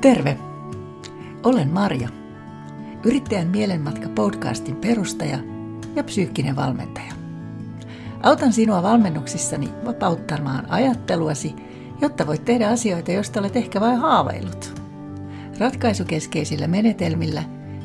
Terve! 0.00 0.38
Olen 1.42 1.68
Marja, 1.68 2.08
yrittäjän 3.04 3.46
Mielenmatka 3.46 4.08
podcastin 4.08 4.76
perustaja 4.76 5.38
ja 5.96 6.04
psyykkinen 6.04 6.56
valmentaja. 6.56 7.12
Autan 8.22 8.52
sinua 8.52 8.82
valmennuksissani 8.82 9.68
vapauttamaan 9.86 10.70
ajatteluasi, 10.70 11.54
jotta 12.00 12.26
voit 12.26 12.44
tehdä 12.44 12.68
asioita, 12.68 13.12
joista 13.12 13.40
olet 13.40 13.56
ehkä 13.56 13.80
vain 13.80 13.96
haaveillut. 13.96 14.82
Ratkaisukeskeisillä 15.58 16.66
menetelmillä 16.66 17.42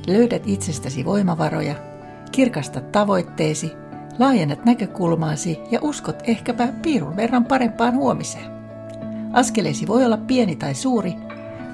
löydät 0.07 0.43
itsestäsi 0.45 1.05
voimavaroja, 1.05 1.75
kirkastat 2.31 2.91
tavoitteesi, 2.91 3.71
laajennat 4.19 4.65
näkökulmaasi 4.65 5.59
ja 5.71 5.79
uskot 5.81 6.23
ehkäpä 6.23 6.67
piirun 6.81 7.15
verran 7.15 7.45
parempaan 7.45 7.95
huomiseen. 7.95 8.55
Askeleesi 9.33 9.87
voi 9.87 10.05
olla 10.05 10.17
pieni 10.17 10.55
tai 10.55 10.75
suuri, 10.75 11.24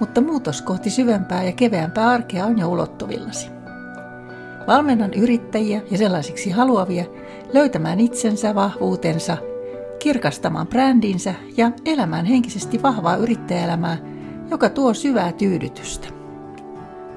mutta 0.02 0.22
muutos 0.22 0.62
kohti 0.62 0.90
syvempää 0.90 1.44
ja 1.44 1.52
keveämpää 1.52 2.10
arkea 2.10 2.46
on 2.46 2.60
jo 2.60 2.68
ulottuvillasi. 2.68 3.50
Valmennan 4.68 5.14
yrittäjiä 5.14 5.82
ja 5.92 5.98
sellaisiksi 5.98 6.50
haluavia 6.50 7.06
löytämään 7.54 8.00
itsensä, 8.00 8.56
vahvuutensa, 8.56 9.38
kirkastamaan 10.00 10.68
brändinsä 10.68 11.34
ja 11.58 11.72
elämään 11.86 12.26
henkisesti 12.26 12.82
vahvaa 12.82 13.16
yrittäjäelämää, 13.16 13.98
joka 14.52 14.70
tuo 14.70 14.94
syvää 14.94 15.32
tyydytystä. 15.32 16.08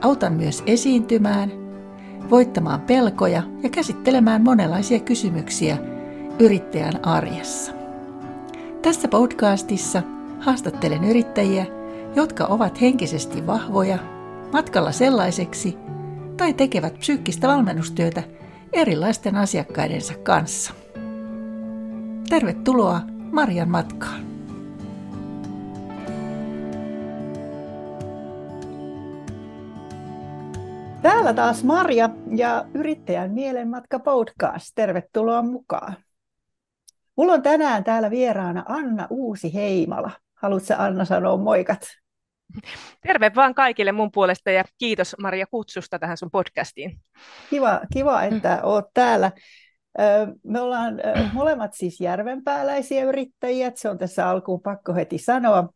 Autan 0.02 0.32
myös 0.32 0.62
esiintymään, 0.66 1.52
voittamaan 2.30 2.80
pelkoja 2.80 3.42
ja 3.62 3.68
käsittelemään 3.68 4.42
monenlaisia 4.42 5.00
kysymyksiä 5.00 5.78
yrittäjän 6.38 7.06
arjessa. 7.06 7.72
Tässä 8.82 9.08
podcastissa 9.08 10.02
haastattelen 10.40 11.04
yrittäjiä– 11.04 11.66
jotka 12.16 12.46
ovat 12.46 12.80
henkisesti 12.80 13.46
vahvoja, 13.46 13.98
matkalla 14.52 14.92
sellaiseksi 14.92 15.78
tai 16.36 16.52
tekevät 16.52 16.98
psyykkistä 16.98 17.48
valmennustyötä 17.48 18.22
erilaisten 18.72 19.36
asiakkaidensa 19.36 20.14
kanssa. 20.22 20.74
Tervetuloa 22.28 23.00
Marjan 23.32 23.70
matkaan! 23.70 24.20
Täällä 31.02 31.34
taas 31.34 31.64
Marja 31.64 32.10
ja 32.36 32.64
Yrittäjän 32.74 33.30
Mielenmatka 33.30 33.98
podcast. 33.98 34.72
Tervetuloa 34.74 35.42
mukaan. 35.42 35.96
Mulla 37.16 37.32
on 37.32 37.42
tänään 37.42 37.84
täällä 37.84 38.10
vieraana 38.10 38.64
Anna 38.68 39.06
Uusi 39.10 39.54
Heimala. 39.54 40.10
Haluatko 40.34 40.74
Anna 40.78 41.04
sanoa 41.04 41.36
moikat? 41.36 42.03
Terve 43.06 43.32
vaan 43.34 43.54
kaikille 43.54 43.92
mun 43.92 44.10
puolesta 44.12 44.50
ja 44.50 44.64
kiitos 44.78 45.16
Maria 45.18 45.46
kutsusta 45.46 45.98
tähän 45.98 46.16
sun 46.16 46.30
podcastiin. 46.30 47.00
Kiva, 47.50 47.80
kiva 47.92 48.22
että 48.22 48.60
oot 48.62 48.84
täällä. 48.94 49.32
Me 50.44 50.60
ollaan 50.60 51.00
molemmat 51.32 51.74
siis 51.74 52.00
järvenpääläisiä 52.00 53.04
yrittäjiä, 53.04 53.72
se 53.74 53.88
on 53.88 53.98
tässä 53.98 54.28
alkuun 54.28 54.60
pakko 54.60 54.94
heti 54.94 55.18
sanoa. 55.18 55.68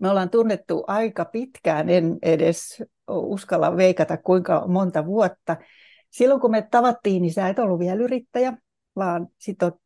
Me 0.00 0.10
ollaan 0.10 0.30
tunnettu 0.30 0.84
aika 0.86 1.24
pitkään, 1.24 1.88
en 1.88 2.18
edes 2.22 2.82
uskalla 3.10 3.76
veikata 3.76 4.16
kuinka 4.16 4.64
monta 4.66 5.06
vuotta. 5.06 5.56
Silloin 6.10 6.40
kun 6.40 6.50
me 6.50 6.68
tavattiin, 6.70 7.22
niin 7.22 7.32
sä 7.32 7.48
et 7.48 7.58
ollut 7.58 7.78
vielä 7.78 8.02
yrittäjä, 8.02 8.52
vaan 8.96 9.26
sitten 9.38 9.66
oot 9.66 9.76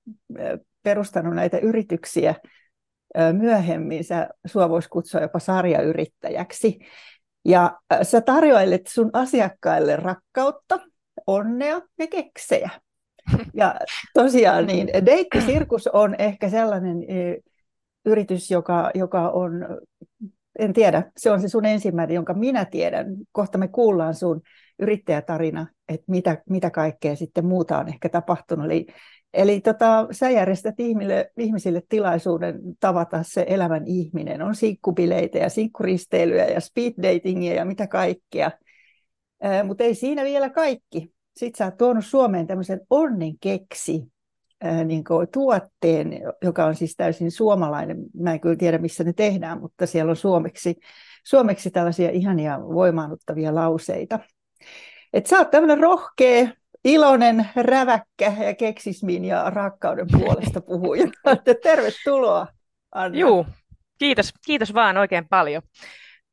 perustanut 0.83 1.35
näitä 1.35 1.59
yrityksiä 1.59 2.35
myöhemmin 3.33 4.05
sä, 4.05 4.29
sua 4.47 4.69
voisi 4.69 4.89
kutsua 4.89 5.21
jopa 5.21 5.39
sarjayrittäjäksi. 5.39 6.79
Ja 7.45 7.79
sä 8.03 8.21
tarjoilet 8.21 8.87
sun 8.87 9.11
asiakkaille 9.13 9.97
rakkautta, 9.97 10.81
onnea 11.27 11.81
ja 11.99 12.07
keksejä. 12.07 12.71
Ja 13.55 13.75
tosiaan 14.15 14.67
niin, 14.67 14.89
Deitti 15.07 15.41
Sirkus 15.41 15.87
on 15.87 16.15
ehkä 16.19 16.49
sellainen 16.49 16.97
yritys, 18.05 18.51
joka, 18.51 18.91
joka 18.95 19.31
on, 19.31 19.53
en 20.59 20.73
tiedä, 20.73 21.13
se 21.17 21.31
on 21.31 21.41
se 21.41 21.49
sun 21.49 21.65
ensimmäinen, 21.65 22.15
jonka 22.15 22.35
minä 22.35 22.65
tiedän. 22.65 23.07
Kohta 23.33 23.59
me 23.59 23.69
kuullaan 23.69 24.15
sun 24.15 24.41
yrittäjätarina, 24.83 25.67
että 25.89 26.05
mitä, 26.09 26.43
mitä 26.51 26.71
kaikkea 26.71 27.17
sitten 27.17 27.47
muuta 27.47 27.79
on 27.79 27.89
ehkä 27.89 28.09
tapahtunut. 28.09 28.67
Eli 28.67 28.87
Eli 29.35 29.61
tota, 29.61 30.09
sä 30.11 30.31
järjestät 30.31 30.75
ihmille, 30.79 31.31
ihmisille 31.39 31.83
tilaisuuden 31.89 32.61
tavata 32.81 33.23
se 33.23 33.45
elävän 33.49 33.87
ihminen. 33.87 34.43
On 34.43 34.55
sinkkubileitä 34.55 35.39
ja 35.39 35.49
sinkkuristeilyjä 35.49 36.47
ja 36.47 36.61
speed 36.61 36.93
datingia 37.03 37.55
ja 37.55 37.65
mitä 37.65 37.87
kaikkea. 37.87 38.51
Mutta 39.65 39.85
ei 39.85 39.95
siinä 39.95 40.25
vielä 40.25 40.51
kaikki. 40.51 41.13
Sitten 41.37 41.59
sä 41.59 41.65
oot 41.65 41.77
tuonut 41.77 42.05
Suomeen 42.05 42.47
tämmöisen 42.47 42.81
onnen 42.91 43.33
keksi 43.41 44.05
niin 44.85 45.05
tuotteen, 45.33 46.21
joka 46.43 46.65
on 46.65 46.75
siis 46.75 46.97
täysin 46.97 47.31
suomalainen. 47.31 47.97
Mä 48.15 48.33
en 48.33 48.41
kyllä 48.41 48.57
tiedä, 48.57 48.79
missä 48.79 49.05
ne 49.05 49.13
tehdään, 49.13 49.61
mutta 49.61 49.87
siellä 49.87 50.11
on 50.11 50.17
suomeksi, 50.17 50.77
suomeksi 51.25 51.71
tällaisia 51.71 52.11
ihania 52.11 52.61
voimaannuttavia 52.61 53.55
lauseita. 53.55 54.19
Et 55.13 55.27
sä 55.27 55.39
oot 55.39 55.51
tämmöinen 55.51 55.81
rohkea, 55.81 56.49
iloinen, 56.85 57.49
räväkkä 57.57 58.33
ja 58.47 58.55
keksismin 58.55 59.25
ja 59.25 59.51
rakkauden 59.51 60.07
puolesta 60.13 60.61
puhuja. 60.61 61.07
Tervetuloa, 61.63 62.47
Anna. 62.93 63.19
Juu, 63.19 63.47
kiitos, 63.99 64.33
kiitos 64.47 64.75
vaan 64.75 64.97
oikein 64.97 65.29
paljon. 65.29 65.63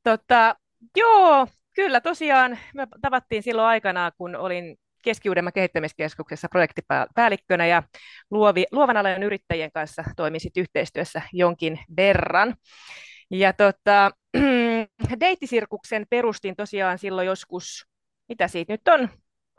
Tota, 0.03 0.55
joo, 0.97 1.47
kyllä 1.75 2.01
tosiaan 2.01 2.59
me 2.73 2.87
tavattiin 3.01 3.43
silloin 3.43 3.67
aikanaan, 3.67 4.11
kun 4.17 4.35
olin 4.35 4.77
keski 5.03 5.29
kehittämiskeskuksessa 5.53 6.47
projektipäällikkönä 6.51 7.67
ja 7.67 7.83
luovi, 8.31 8.65
luovan 8.71 8.97
alan 8.97 9.23
yrittäjien 9.23 9.71
kanssa 9.71 10.03
toimisit 10.15 10.57
yhteistyössä 10.57 11.21
jonkin 11.33 11.79
verran. 11.97 12.55
Ja 13.31 13.53
tota, 13.53 14.11
deittisirkuksen 15.19 16.05
perustin 16.09 16.55
tosiaan 16.55 16.97
silloin 16.97 17.27
joskus, 17.27 17.85
mitä 18.29 18.47
siitä 18.47 18.73
nyt 18.73 18.87
on, 18.87 19.09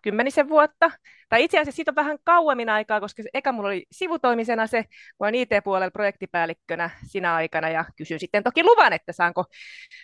kymmenisen 0.03 0.49
vuotta. 0.49 0.91
Tai 1.29 1.45
itse 1.45 1.59
asiassa 1.59 1.77
siitä 1.77 1.91
on 1.91 1.95
vähän 1.95 2.19
kauemmin 2.25 2.69
aikaa, 2.69 3.01
koska 3.01 3.23
eka 3.35 3.53
mulla 3.53 3.69
oli 3.69 3.87
sivutoimisena 3.93 4.67
se, 4.67 4.83
kun 4.83 5.27
olen 5.27 5.35
IT-puolella 5.35 5.91
projektipäällikkönä 5.91 6.91
sinä 7.07 7.35
aikana 7.35 7.69
ja 7.69 7.85
kysyn 7.97 8.21
sitten 8.21 8.45
toki 8.45 8.63
luvan, 8.65 8.93
että 8.93 9.13
saanko 9.13 9.45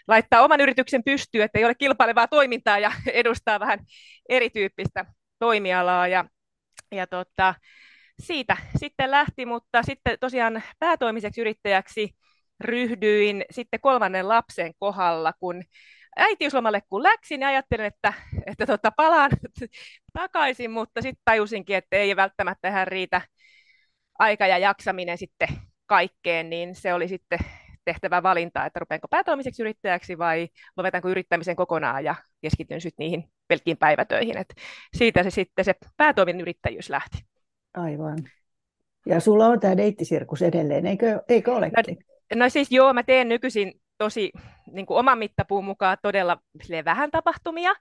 laittaa 0.09 0.43
oman 0.43 0.61
yrityksen 0.61 1.05
pystyyn, 1.05 1.45
että 1.45 1.59
ei 1.59 1.65
ole 1.65 1.75
kilpailevaa 1.75 2.29
toimintaa 2.29 2.79
ja 2.79 2.93
edustaa 3.13 3.61
vähän 3.61 3.79
erityyppistä 4.29 5.05
toimialaa. 5.39 6.09
Ja, 6.09 6.25
ja 6.93 7.07
tota, 7.07 7.55
siitä 8.21 8.57
sitten 8.77 9.11
lähti, 9.11 9.47
mutta 9.47 9.83
sitten 9.83 10.19
tosiaan 10.21 10.63
päätoimiseksi 10.79 11.41
yrittäjäksi 11.41 12.11
ryhdyin 12.61 13.45
sitten 13.51 13.81
kolmannen 13.81 14.29
lapsen 14.29 14.73
kohdalla, 14.79 15.33
kun 15.41 15.63
äitiyslomalle 16.17 16.83
kun 16.89 17.03
läksin, 17.03 17.41
niin 17.41 17.49
ajattelin, 17.49 17.87
että, 17.87 18.13
että 18.47 18.67
tota, 18.67 18.91
palaan 18.91 19.31
takaisin, 20.13 20.71
mutta 20.71 21.03
sitten 21.03 21.23
tajusinkin, 21.25 21.77
että 21.77 21.97
ei 21.97 22.17
välttämättä 22.17 22.69
tähän 22.69 22.89
riitä 22.89 23.21
aika 24.19 24.47
ja 24.47 24.59
jaksaminen 24.59 25.19
sitten 25.19 25.49
kaikkeen, 25.87 26.51
niin 26.51 26.75
se 26.75 26.95
oli 26.95 27.09
sitten 27.09 27.39
tehtävä 27.85 28.23
valinta, 28.23 28.67
että 28.67 28.81
rupeanko 28.81 29.09
päätoimiseksi 29.09 29.63
yrittäjäksi 29.63 30.19
vai 30.19 30.49
lopetanko 30.77 31.09
yrittämisen 31.09 31.57
kokonaan 31.57 32.05
ja 32.05 32.15
keskityn 32.43 32.81
sitten 32.81 33.05
niihin 33.05 33.25
pelkkiin 33.49 33.77
päivätöihin. 33.77 34.39
Et 34.39 34.55
siitä 34.97 35.23
se 35.23 35.31
sitten 35.31 35.65
se 35.65 35.75
päätoiminen 35.97 36.41
yrittäjyys 36.41 36.91
lähti. 36.91 37.19
Aivan. 37.75 38.19
Ja 39.07 39.21
sulla 39.21 39.47
on 39.47 39.61
tämä 39.61 39.77
deittisirkus 39.77 40.43
edelleen, 40.43 40.87
eikö, 40.87 41.23
eikö 41.29 41.55
ole? 41.55 41.71
No, 41.77 41.83
no 42.35 42.49
siis 42.49 42.73
joo, 42.73 42.93
mä 42.93 43.03
teen 43.03 43.29
nykyisin 43.29 43.81
tosi 43.99 44.33
niin 44.73 44.87
kuin 44.87 44.99
oman 44.99 45.19
mittapuun 45.19 45.65
mukaan 45.65 45.99
todella 46.03 46.39
vähän 46.85 47.11
tapahtumia, 47.11 47.73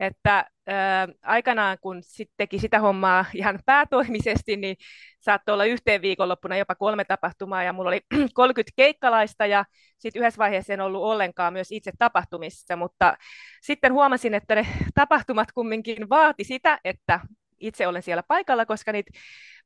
että 0.00 0.44
ää, 0.66 1.08
aikanaan 1.22 1.78
kun 1.80 1.98
sit 2.02 2.30
teki 2.36 2.58
sitä 2.58 2.80
hommaa 2.80 3.24
ihan 3.34 3.58
päätoimisesti, 3.66 4.56
niin 4.56 4.76
saattoi 5.20 5.52
olla 5.52 5.64
yhteen 5.64 6.02
viikonloppuna 6.02 6.56
jopa 6.56 6.74
kolme 6.74 7.04
tapahtumaa 7.04 7.62
ja 7.62 7.72
mulla 7.72 7.88
oli 7.88 8.00
30 8.34 8.72
keikkalaista 8.76 9.46
ja 9.46 9.64
sitten 9.98 10.20
yhdessä 10.20 10.38
vaiheessa 10.38 10.72
en 10.72 10.80
ollut 10.80 11.02
ollenkaan 11.02 11.52
myös 11.52 11.72
itse 11.72 11.92
tapahtumissa, 11.98 12.76
mutta 12.76 13.16
sitten 13.62 13.92
huomasin, 13.92 14.34
että 14.34 14.54
ne 14.54 14.66
tapahtumat 14.94 15.52
kumminkin 15.52 16.08
vaati 16.08 16.44
sitä, 16.44 16.78
että 16.84 17.20
itse 17.60 17.86
olen 17.86 18.02
siellä 18.02 18.22
paikalla, 18.22 18.66
koska 18.66 18.92
niitä 18.92 19.10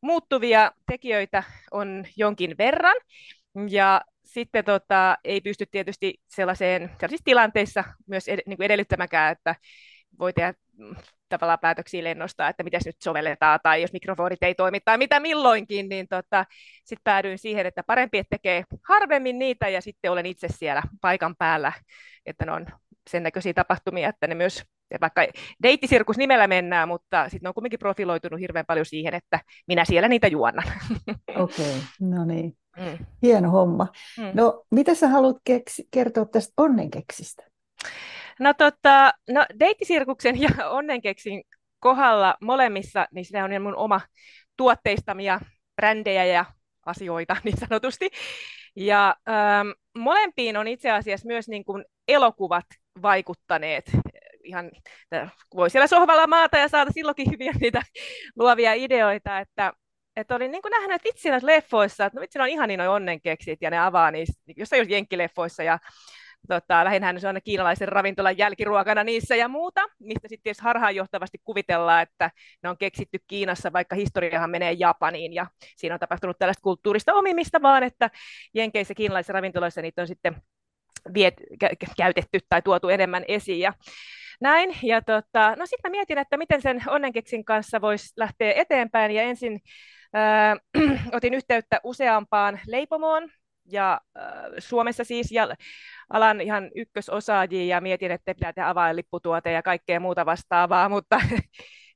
muuttuvia 0.00 0.72
tekijöitä 0.90 1.42
on 1.70 2.04
jonkin 2.16 2.54
verran. 2.58 2.96
Ja 3.70 4.00
sitten 4.26 4.64
tota, 4.64 5.16
ei 5.24 5.40
pysty 5.40 5.66
tietysti 5.66 6.14
sellaiseen, 6.28 6.82
sellaisissa 6.82 7.24
tilanteissa 7.24 7.84
myös 8.06 8.28
ed, 8.28 8.38
niin 8.46 8.62
edellyttämäkään, 8.62 9.32
että 9.32 9.54
voi 10.18 10.32
tehdä 10.32 10.54
mm, 10.78 10.96
tavallaan 11.28 11.58
päätöksiä 11.58 12.04
lennosta, 12.04 12.48
että 12.48 12.62
miten 12.62 12.80
nyt 12.86 12.96
sovelletaan, 13.02 13.60
tai 13.62 13.82
jos 13.82 13.92
mikrofonit 13.92 14.42
ei 14.42 14.54
toimi, 14.54 14.80
tai 14.80 14.98
mitä 14.98 15.20
milloinkin, 15.20 15.88
niin 15.88 16.08
tota, 16.08 16.44
sitten 16.84 17.04
päädyin 17.04 17.38
siihen, 17.38 17.66
että 17.66 17.82
parempi, 17.82 18.18
että 18.18 18.36
tekee 18.36 18.64
harvemmin 18.88 19.38
niitä, 19.38 19.68
ja 19.68 19.80
sitten 19.80 20.10
olen 20.10 20.26
itse 20.26 20.48
siellä 20.50 20.82
paikan 21.00 21.36
päällä, 21.36 21.72
että 22.26 22.44
ne 22.44 22.52
on 22.52 22.66
sen 23.10 23.22
näköisiä 23.22 23.54
tapahtumia, 23.54 24.08
että 24.08 24.26
ne 24.26 24.34
myös, 24.34 24.62
vaikka 25.00 25.26
deittisirkus 25.62 26.16
nimellä 26.16 26.46
mennään, 26.46 26.88
mutta 26.88 27.28
sitten 27.28 27.48
on 27.48 27.54
kuitenkin 27.54 27.78
profiloitunut 27.78 28.40
hirveän 28.40 28.66
paljon 28.66 28.86
siihen, 28.86 29.14
että 29.14 29.40
minä 29.66 29.84
siellä 29.84 30.08
niitä 30.08 30.26
juonnan. 30.26 30.64
Okei, 31.36 31.76
okay, 31.76 31.80
no 32.00 32.24
niin. 32.24 32.56
Mm. 32.76 33.06
Hieno 33.22 33.50
homma. 33.50 33.86
Mm. 34.18 34.30
No, 34.34 34.64
mitä 34.70 34.94
sä 34.94 35.08
haluat 35.08 35.36
keksi, 35.44 35.88
kertoa 35.90 36.24
tästä 36.24 36.52
onnenkeksistä? 36.56 37.42
No, 38.40 38.54
tota, 38.54 39.12
no 39.30 39.46
deittisirkuksen 39.60 40.40
ja 40.40 40.70
onnenkeksin 40.70 41.42
kohdalla 41.80 42.36
molemmissa, 42.40 43.06
niin 43.12 43.24
se 43.24 43.42
on 43.42 43.62
mun 43.62 43.76
oma 43.76 44.00
tuotteistamia 44.56 45.40
brändejä 45.76 46.24
ja 46.24 46.44
asioita 46.86 47.36
niin 47.44 47.56
sanotusti. 47.56 48.10
Ja 48.76 49.16
ähm, 49.28 49.68
molempiin 49.98 50.56
on 50.56 50.68
itse 50.68 50.90
asiassa 50.90 51.26
myös 51.26 51.48
niin 51.48 51.64
kuin 51.64 51.84
elokuvat 52.08 52.66
vaikuttaneet. 53.02 53.90
Ihan, 54.44 54.70
voi 55.54 55.70
siellä 55.70 55.86
sohvalla 55.86 56.26
maata 56.26 56.58
ja 56.58 56.68
saada 56.68 56.90
silloinkin 56.90 57.30
hyviä 57.30 57.52
niitä 57.60 57.82
luovia 58.36 58.72
ideoita, 58.72 59.38
että, 59.38 59.72
että 60.16 60.34
olin 60.34 60.50
niin 60.50 60.62
nähnyt 60.70 61.04
vitsi 61.04 61.28
leffoissa, 61.42 62.04
että 62.04 62.18
no 62.18 62.20
vitsi, 62.20 62.38
on 62.38 62.48
ihan 62.48 62.68
niin 62.68 62.80
onnenkeksit 62.80 63.62
ja 63.62 63.70
ne 63.70 63.78
avaa 63.78 64.10
niistä, 64.10 64.42
jossain 64.56 64.80
jos 64.80 64.88
jenkkileffoissa 64.88 65.62
ja 65.62 65.78
tota, 66.48 66.84
lähinnä 66.84 67.18
se 67.18 67.28
on 67.28 67.38
kiinalaisen 67.44 67.88
ravintolan 67.88 68.38
jälkiruokana 68.38 69.04
niissä 69.04 69.36
ja 69.36 69.48
muuta, 69.48 69.80
mistä 70.00 70.28
sitten 70.28 70.54
harhaanjohtavasti 70.60 71.38
kuvitellaan, 71.44 72.02
että 72.02 72.30
ne 72.62 72.68
on 72.68 72.78
keksitty 72.78 73.18
Kiinassa, 73.26 73.72
vaikka 73.72 73.96
historiahan 73.96 74.50
menee 74.50 74.72
Japaniin 74.72 75.32
ja 75.32 75.46
siinä 75.76 75.94
on 75.94 76.00
tapahtunut 76.00 76.38
tällaista 76.38 76.62
kulttuurista 76.62 77.14
omimista, 77.14 77.62
vaan 77.62 77.82
että 77.82 78.10
Jenkeissä 78.54 78.94
kiinalaisissa 78.94 79.32
ravintoloissa 79.32 79.82
niitä 79.82 80.02
on 80.02 80.08
sitten 80.08 80.36
viet, 81.14 81.34
kä- 81.64 81.92
käytetty 81.96 82.38
tai 82.48 82.62
tuotu 82.62 82.88
enemmän 82.88 83.24
esiin. 83.28 83.60
Ja 83.60 83.72
näin, 84.40 84.76
ja 84.82 85.02
tota, 85.02 85.56
no 85.56 85.66
sitten 85.66 85.90
mä 85.90 85.96
mietin, 85.96 86.18
että 86.18 86.36
miten 86.36 86.62
sen 86.62 86.82
onnenkeksin 86.86 87.44
kanssa 87.44 87.80
voisi 87.80 88.12
lähteä 88.16 88.52
eteenpäin, 88.52 89.10
ja 89.10 89.22
ensin 89.22 89.60
äh, 90.14 90.58
otin 91.16 91.34
yhteyttä 91.34 91.80
useampaan 91.84 92.60
leipomoon, 92.66 93.30
ja 93.68 94.00
äh, 94.18 94.24
Suomessa 94.58 95.04
siis, 95.04 95.32
ja 95.32 95.48
alan 96.10 96.40
ihan 96.40 96.70
ykkösosaajia, 96.74 97.76
ja 97.76 97.80
mietin, 97.80 98.10
että 98.10 98.34
pitää 98.34 98.52
tehdä 98.52 98.68
avainlipputuote 98.68 99.52
ja 99.52 99.62
kaikkea 99.62 100.00
muuta 100.00 100.26
vastaavaa, 100.26 100.88
mutta 100.96 101.20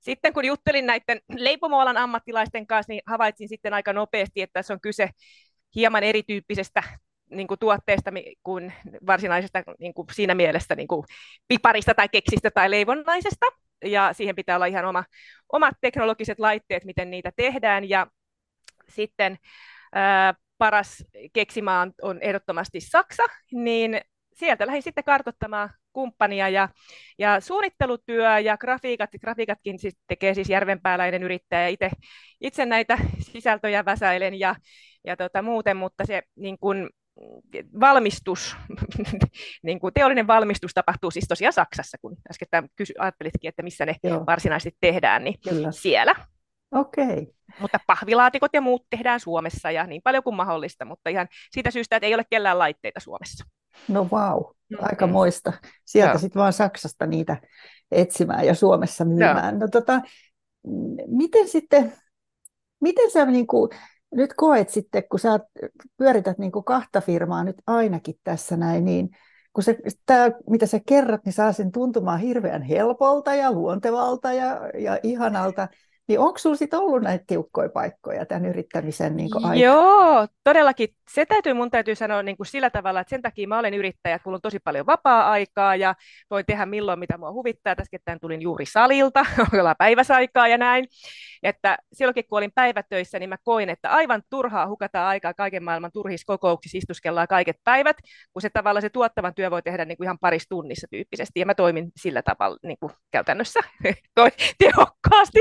sitten 0.00 0.32
kun 0.32 0.44
juttelin 0.44 0.86
näiden 0.86 1.20
leipomoalan 1.36 1.96
ammattilaisten 1.96 2.66
kanssa, 2.66 2.92
niin 2.92 3.02
havaitsin 3.06 3.48
sitten 3.48 3.74
aika 3.74 3.92
nopeasti, 3.92 4.42
että 4.42 4.52
tässä 4.52 4.74
on 4.74 4.80
kyse 4.80 5.10
hieman 5.74 6.02
erityyppisestä 6.02 6.82
niin 7.30 7.46
kuin 7.46 7.60
tuotteesta 7.60 8.10
kuin 8.42 8.72
varsinaisesta 9.06 9.62
niin 9.78 9.94
kuin 9.94 10.06
siinä 10.12 10.34
mielessä 10.34 10.74
niin 10.74 10.88
kuin 10.88 11.04
piparista 11.48 11.94
tai 11.94 12.08
keksistä 12.08 12.50
tai 12.50 12.70
leivonnaisesta. 12.70 13.46
Ja 13.84 14.12
siihen 14.12 14.36
pitää 14.36 14.56
olla 14.56 14.66
ihan 14.66 14.84
oma, 14.84 15.04
omat 15.52 15.74
teknologiset 15.80 16.38
laitteet, 16.38 16.84
miten 16.84 17.10
niitä 17.10 17.32
tehdään. 17.36 17.88
Ja 17.88 18.06
sitten 18.88 19.38
ää, 19.94 20.34
paras 20.58 21.04
keksimään 21.32 21.88
on, 21.88 22.10
on 22.10 22.18
ehdottomasti 22.22 22.80
Saksa, 22.80 23.22
niin 23.52 24.00
sieltä 24.34 24.66
lähdin 24.66 24.82
sitten 24.82 25.04
kartoittamaan 25.04 25.70
kumppania 25.92 26.48
ja, 26.48 26.68
ja 27.18 27.40
suunnittelutyö 27.40 28.38
ja 28.38 28.56
grafiikat, 28.56 29.10
grafiikatkin 29.20 29.78
siis 29.78 29.96
tekee 30.06 30.34
siis 30.34 30.48
järvenpääläinen 30.48 31.22
yrittäjä 31.22 31.68
itse, 31.68 31.90
itse 32.40 32.66
näitä 32.66 32.98
sisältöjä 33.32 33.84
väsäilen 33.84 34.38
ja, 34.38 34.54
ja 35.04 35.16
tota, 35.16 35.42
muuten, 35.42 35.76
mutta 35.76 36.06
se 36.06 36.22
niin 36.36 36.58
kun, 36.58 36.90
valmistus, 37.80 38.56
niin 39.62 39.80
kuin 39.80 39.94
teollinen 39.94 40.26
valmistus 40.26 40.74
tapahtuu 40.74 41.10
siis 41.10 41.28
tosiaan 41.28 41.52
Saksassa, 41.52 41.98
kun 42.02 42.16
äsken 42.30 42.68
kysy, 42.76 42.94
ajattelitkin, 42.98 43.48
että 43.48 43.62
missä 43.62 43.86
ne 43.86 43.96
Joo. 44.02 44.26
varsinaisesti 44.26 44.78
tehdään, 44.80 45.24
niin 45.24 45.34
Kyllä. 45.48 45.72
siellä. 45.72 46.14
Okei. 46.72 47.04
Okay. 47.04 47.26
Mutta 47.60 47.78
pahvilaatikot 47.86 48.50
ja 48.54 48.60
muut 48.60 48.86
tehdään 48.90 49.20
Suomessa 49.20 49.70
ja 49.70 49.86
niin 49.86 50.02
paljon 50.04 50.22
kuin 50.22 50.36
mahdollista, 50.36 50.84
mutta 50.84 51.10
ihan 51.10 51.28
siitä 51.50 51.70
syystä, 51.70 51.96
että 51.96 52.06
ei 52.06 52.14
ole 52.14 52.24
kellään 52.30 52.58
laitteita 52.58 53.00
Suomessa. 53.00 53.44
No 53.88 54.08
vau, 54.10 54.40
wow. 54.40 54.54
aika 54.80 55.06
moista. 55.06 55.52
Sieltä 55.84 56.18
sitten 56.18 56.40
vaan 56.40 56.52
Saksasta 56.52 57.06
niitä 57.06 57.36
etsimään 57.90 58.46
ja 58.46 58.54
Suomessa 58.54 59.04
myymään. 59.04 59.58
No, 59.58 59.68
tota, 59.68 60.00
miten 61.06 61.48
sitten, 61.48 61.92
miten 62.80 63.10
sä 63.10 63.24
niin 63.26 63.46
kuin, 63.46 63.70
nyt 64.14 64.34
koet 64.36 64.68
sitten, 64.68 65.02
kun 65.10 65.20
sä 65.20 65.40
pyörität 65.96 66.38
niin 66.38 66.52
kuin 66.52 66.64
kahta 66.64 67.00
firmaa 67.00 67.44
nyt 67.44 67.56
ainakin 67.66 68.14
tässä 68.24 68.56
näin, 68.56 68.84
niin 68.84 69.08
kun 69.52 69.64
se, 69.64 69.78
tää, 70.06 70.30
mitä 70.50 70.66
sä 70.66 70.80
kerrot, 70.86 71.24
niin 71.24 71.32
saa 71.32 71.52
sen 71.52 71.72
tuntumaan 71.72 72.20
hirveän 72.20 72.62
helpolta 72.62 73.34
ja 73.34 73.52
luontevalta 73.52 74.32
ja, 74.32 74.70
ja 74.78 74.98
ihanalta. 75.02 75.68
Niin 76.10 76.20
onko 76.20 76.38
sinulla 76.38 76.58
sitten 76.58 76.78
ollut 76.78 77.02
näitä 77.02 77.24
tiukkoja 77.26 77.68
paikkoja 77.68 78.26
tämän 78.26 78.44
yrittämisen 78.44 79.16
niin 79.16 79.30
aikana? 79.34 79.54
Joo, 79.54 80.26
todellakin. 80.44 80.88
Se 81.10 81.26
täytyy, 81.26 81.52
mun 81.52 81.70
täytyy 81.70 81.94
sanoa 81.94 82.22
niin 82.22 82.36
kuin 82.36 82.46
sillä 82.46 82.70
tavalla, 82.70 83.00
että 83.00 83.10
sen 83.10 83.22
takia 83.22 83.48
mä 83.48 83.58
olen 83.58 83.74
yrittäjä, 83.74 84.14
että 84.14 84.28
mulla 84.28 84.36
on 84.36 84.40
tosi 84.40 84.58
paljon 84.58 84.86
vapaa-aikaa 84.86 85.76
ja 85.76 85.94
voin 86.30 86.46
tehdä 86.46 86.66
milloin 86.66 86.98
mitä 86.98 87.18
mua 87.18 87.32
huvittaa. 87.32 87.76
Täskettäin 87.76 88.20
tulin 88.20 88.42
juuri 88.42 88.66
salilta, 88.66 89.26
ollaan 89.60 89.76
päiväsaikaa 89.78 90.48
ja 90.48 90.58
näin. 90.58 90.86
Että 91.42 91.78
silloinkin 91.92 92.24
kun 92.28 92.38
olin 92.38 92.52
päivätöissä, 92.54 93.18
niin 93.18 93.28
mä 93.28 93.36
koin, 93.44 93.70
että 93.70 93.90
aivan 93.90 94.22
turhaa 94.30 94.68
hukataan 94.68 95.06
aikaa 95.06 95.34
kaiken 95.34 95.64
maailman 95.64 95.92
turhissa 95.92 96.26
kokouksissa, 96.26 96.78
istuskellaan 96.78 97.28
kaiket 97.28 97.56
päivät, 97.64 97.96
kun 98.32 98.42
se 98.42 98.50
tavallaan 98.50 98.82
se 98.82 98.90
tuottavan 98.90 99.34
työ 99.34 99.50
voi 99.50 99.62
tehdä 99.62 99.84
niin 99.84 99.96
kuin 99.96 100.04
ihan 100.04 100.18
parissa 100.20 100.48
tunnissa 100.48 100.86
tyyppisesti. 100.90 101.40
Ja 101.40 101.46
mä 101.46 101.54
toimin 101.54 101.90
sillä 101.96 102.22
tavalla 102.22 102.56
niin 102.62 102.78
kuin 102.80 102.92
käytännössä 103.10 103.60
tehokkaasti. 104.58 105.40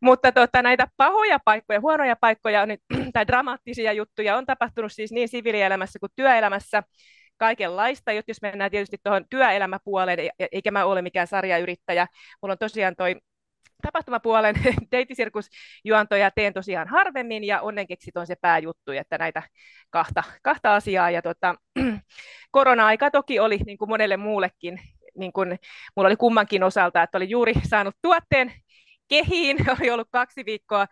Mutta 0.00 0.32
tota, 0.32 0.62
näitä 0.62 0.86
pahoja 0.96 1.38
paikkoja, 1.44 1.80
huonoja 1.80 2.16
paikkoja 2.16 2.66
nyt, 2.66 2.80
tai 3.14 3.26
dramaattisia 3.26 3.92
juttuja 3.92 4.36
on 4.36 4.46
tapahtunut 4.46 4.92
siis 4.92 5.12
niin 5.12 5.28
siviilielämässä 5.28 5.98
kuin 5.98 6.12
työelämässä 6.16 6.82
kaikenlaista, 7.36 8.12
jos 8.12 8.42
mennään 8.42 8.70
tietysti 8.70 8.96
tuohon 9.02 9.24
työelämäpuoleen, 9.30 10.20
e-, 10.20 10.28
e-, 10.38 10.48
eikä 10.52 10.70
mä 10.70 10.84
ole 10.84 11.02
mikään 11.02 11.26
sarjayrittäjä. 11.26 12.06
Mulla 12.42 12.52
on 12.52 12.58
tosiaan 12.58 12.96
toi 12.96 13.16
tapahtumapuolen 13.82 14.54
deittisirkusjuontoja 14.92 16.30
teen 16.30 16.52
tosiaan 16.52 16.88
harvemmin 16.88 17.44
ja 17.44 17.60
onnenkeksit 17.60 18.16
on 18.16 18.26
se 18.26 18.36
pääjuttu, 18.40 18.92
että 18.92 19.18
näitä 19.18 19.42
kahta, 19.90 20.22
kahta 20.42 20.74
asiaa. 20.74 21.10
Ja 21.10 21.22
tota, 21.22 21.54
korona-aika 22.50 23.10
toki 23.10 23.40
oli 23.40 23.58
niin 23.66 23.78
kuin 23.78 23.88
monelle 23.88 24.16
muullekin, 24.16 24.80
niin 25.18 25.32
kuin 25.32 25.58
mulla 25.96 26.06
oli 26.08 26.16
kummankin 26.16 26.62
osalta, 26.62 27.02
että 27.02 27.18
oli 27.18 27.30
juuri 27.30 27.52
saanut 27.68 27.94
tuotteen 28.02 28.52
kehiin, 29.12 29.56
oli 29.80 29.90
ollut 29.90 30.08
kaksi 30.10 30.44
viikkoa 30.44 30.86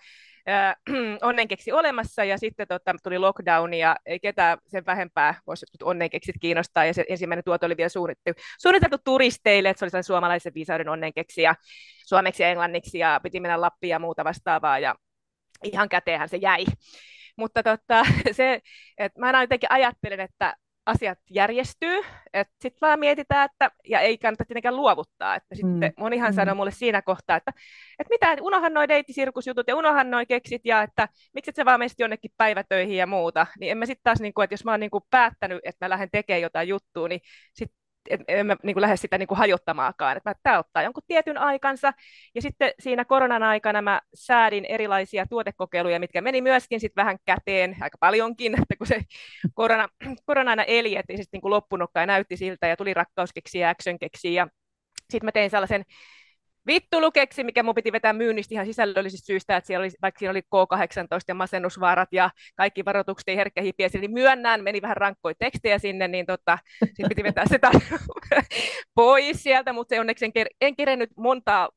äh, 0.49 0.77
onnenkeksi 1.29 1.73
olemassa 1.73 2.25
ja 2.25 2.39
sitten 2.39 2.69
tota, 2.69 2.95
tuli 3.03 3.19
lockdown 3.19 3.75
ja 3.75 3.97
ei 4.07 4.21
ketään 4.21 4.59
sen 4.67 4.87
vähempää 4.87 5.35
voisi 5.47 5.67
onnenkeksit 5.83 6.35
kiinnostaa 6.41 6.85
ja 6.85 6.95
se 6.95 7.05
ensimmäinen 7.09 7.45
tuote 7.45 7.67
oli 7.67 7.77
vielä 7.77 7.89
suunniteltu, 7.89 8.41
suunniteltu 8.61 8.97
turisteille, 9.05 9.69
että 9.69 9.91
se 9.91 9.97
oli 9.97 10.03
suomalaisen 10.03 10.55
viisauden 10.55 10.89
onnenkeksi 10.89 11.43
ja 11.43 11.55
suomeksi 12.07 12.43
ja 12.43 12.49
englanniksi 12.49 12.99
ja 12.99 13.21
piti 13.23 13.41
mennä 13.41 13.61
Lappiin 13.61 13.91
ja 13.91 13.99
muuta 13.99 14.25
vastaavaa 14.25 14.79
ja 14.79 14.95
ihan 15.65 15.89
käteenhän 15.89 16.29
se 16.29 16.37
jäi. 16.37 16.65
Mutta 17.37 17.63
tota, 17.63 18.05
se, 18.33 18.61
että 18.99 19.21
mä 19.21 19.27
aina 19.27 19.43
jotenkin 19.43 19.73
ajattelen, 19.73 20.21
että 20.21 20.55
asiat 20.87 21.19
järjestyy, 21.31 22.03
että 22.33 22.55
sitten 22.61 22.81
vaan 22.81 23.01
mietitään, 23.01 23.49
että, 23.53 23.71
ja 23.89 24.01
ei 24.01 24.19
kannata 24.19 24.45
tietenkään 24.45 24.77
luovuttaa, 24.77 25.35
että 25.35 25.55
sitten 25.55 25.93
mm. 25.97 26.03
monihan 26.03 26.33
mm. 26.33 26.35
sanoo 26.35 26.55
mulle 26.55 26.71
siinä 26.71 27.03
kohtaa, 27.03 27.37
että, 27.37 27.53
että 27.99 28.11
mitä, 28.11 28.43
unohan 28.43 28.75
noi 28.75 28.89
deittisirkusjutut 28.89 29.69
ja 29.69 29.77
unohan 29.77 30.11
noi 30.11 30.27
keksit, 30.27 30.63
ja 30.65 30.83
että 30.83 31.09
miksi 31.35 31.51
et 31.51 31.57
sä 31.57 31.65
vaan 31.65 31.81
menisit 31.81 32.01
jonnekin 32.01 32.31
päivätöihin 32.37 32.97
ja 32.97 33.07
muuta, 33.07 33.47
niin 33.61 33.73
en 33.73 33.79
mä 33.79 33.87
sitten 33.87 34.05
taas, 34.05 34.21
niin 34.21 34.35
kuin, 34.35 34.45
että 34.45 34.55
jos 34.55 34.65
mä 34.65 34.71
oon 34.71 34.81
niin 34.81 34.91
kuin 34.91 35.05
päättänyt, 35.11 35.61
että 35.65 35.85
mä 35.85 35.91
lähden 35.91 36.09
tekemään 36.13 36.43
jotain 36.43 36.69
juttua, 36.69 37.09
niin 37.09 37.21
sit 37.55 37.73
en 38.29 38.47
mä 38.47 38.57
niin 38.63 38.75
kuin 38.75 38.81
lähde 38.81 38.97
sitä 38.97 39.19
niin 39.19 39.27
kuin 39.27 39.39
hajottamaakaan. 39.39 40.17
Että 40.17 40.35
tämä 40.43 40.59
ottaa 40.59 40.83
jonkun 40.83 41.03
tietyn 41.07 41.39
aikansa. 41.39 41.93
Ja 42.35 42.43
sitten 42.43 42.73
siinä 42.79 43.05
koronan 43.05 43.43
aikana 43.43 43.83
mä 43.83 44.01
säädin 44.15 44.65
erilaisia 44.65 45.27
tuotekokeiluja, 45.27 46.01
mitkä 46.01 46.21
meni 46.21 46.41
myöskin 46.43 46.81
sitten 46.81 47.03
vähän 47.03 47.19
käteen, 47.27 47.77
aika 47.81 47.99
paljonkin, 48.01 48.55
että 48.63 48.77
kun 48.79 48.87
se 48.87 49.01
korona, 49.55 49.89
korona 50.27 50.51
aina 50.51 50.63
eli, 50.63 50.97
että 50.97 51.13
sitten 51.17 51.41
niin 51.43 51.91
ja 51.95 52.07
näytti 52.07 52.37
siltä 52.37 52.67
ja 52.67 52.77
tuli 52.77 52.95
rakkauskeksi 52.95 53.59
ja 53.59 53.71
action 53.71 53.99
ja 54.35 54.47
sitten 55.11 55.27
mä 55.27 55.33
tein 55.33 55.51
sellaisen 55.51 55.85
vittulukeksi, 56.71 57.45
mikä 57.45 57.63
mun 57.63 57.75
piti 57.75 57.93
vetää 57.93 58.13
myynnistä 58.13 58.55
ihan 58.55 58.67
sisällöllisistä 58.67 59.27
syistä, 59.27 59.57
että 59.57 59.67
siellä 59.67 59.83
oli, 59.83 59.91
vaikka 60.03 60.19
siinä 60.19 60.31
oli 60.31 60.41
K18 60.41 61.25
ja 61.29 61.35
masennusvaarat 61.35 62.09
ja 62.13 62.31
kaikki 62.57 62.85
varoitukset 62.85 63.29
ei 63.29 63.37
herkkä 63.37 63.63
hipiä, 63.63 63.89
niin 64.01 64.13
myönnään, 64.13 64.63
meni 64.63 64.83
vähän 64.83 64.97
rankkoja 64.97 65.35
tekstejä 65.39 65.79
sinne, 65.79 66.09
niin 66.09 66.27
tota, 66.27 66.59
sit 66.95 67.09
piti 67.09 67.23
vetää 67.23 67.45
sitä 67.47 67.71
pois 68.95 69.43
sieltä, 69.43 69.73
mutta 69.73 69.95
se 69.95 70.01
onneksi 70.01 70.25
en, 70.25 70.33
ker- 70.39 70.57
en 70.61 70.77
kerennyt 70.77 71.11
montaa 71.17 71.69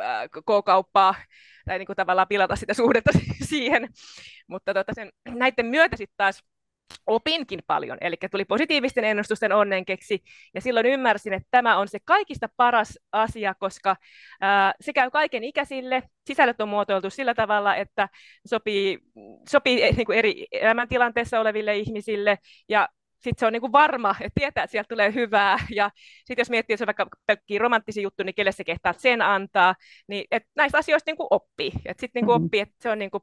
äh, 0.00 0.28
K-kauppaa 0.30 1.14
tai 1.66 1.78
niin 1.78 1.86
kuin 1.86 1.96
tavallaan 1.96 2.28
pilata 2.28 2.56
sitä 2.56 2.74
suhdetta 2.74 3.10
siihen, 3.50 3.88
mutta 4.48 4.74
tota 4.74 4.92
sen, 4.94 5.10
näiden 5.28 5.66
myötä 5.66 5.96
sitten 5.96 6.14
taas 6.16 6.42
opinkin 7.06 7.60
paljon, 7.66 7.98
eli 8.00 8.16
tuli 8.30 8.44
positiivisten 8.44 9.04
ennustusten 9.04 9.52
onnenkeksi, 9.52 10.22
ja 10.54 10.60
silloin 10.60 10.86
ymmärsin, 10.86 11.32
että 11.32 11.48
tämä 11.50 11.76
on 11.76 11.88
se 11.88 11.98
kaikista 12.04 12.48
paras 12.56 12.98
asia, 13.12 13.54
koska 13.54 13.96
ää, 14.40 14.72
se 14.80 14.92
käy 14.92 15.10
kaiken 15.10 15.44
ikäisille, 15.44 16.02
sisällöt 16.26 16.60
on 16.60 16.68
muotoiltu 16.68 17.10
sillä 17.10 17.34
tavalla, 17.34 17.76
että 17.76 18.08
sopii, 18.46 18.98
sopii 19.48 19.82
eh, 19.82 19.96
niin 19.96 20.06
kuin 20.06 20.18
eri 20.18 20.46
elämäntilanteessa 20.52 21.40
oleville 21.40 21.76
ihmisille, 21.76 22.38
ja 22.68 22.88
sitten 23.20 23.40
se 23.40 23.46
on 23.46 23.52
niin 23.52 23.60
kuin 23.60 23.72
varma, 23.72 24.14
että 24.20 24.40
tietää, 24.40 24.64
että 24.64 24.72
sieltä 24.72 24.88
tulee 24.88 25.14
hyvää. 25.14 25.58
Ja 25.70 25.90
sitten 26.24 26.40
jos 26.42 26.50
miettii, 26.50 26.74
että 26.74 26.78
se 26.78 26.84
on 26.84 26.86
vaikka 26.86 27.06
pelkkiä 27.26 27.58
romanttisia 27.58 28.02
juttu, 28.02 28.22
niin 28.22 28.34
kelle 28.34 28.52
se 28.52 28.64
kehtaa 28.64 28.92
sen 28.92 29.22
antaa. 29.22 29.74
Niin 30.08 30.24
et 30.30 30.42
näistä 30.56 30.78
asioista 30.78 31.10
niin 31.10 31.16
kuin 31.16 31.26
oppii. 31.30 31.70
Sitten 31.72 32.10
niin 32.14 32.26
kuin 32.26 32.36
mm-hmm. 32.36 32.44
oppii, 32.44 32.60
että 32.60 32.74
se 32.80 32.90
on 32.90 32.98
niin 32.98 33.10
kuin 33.10 33.22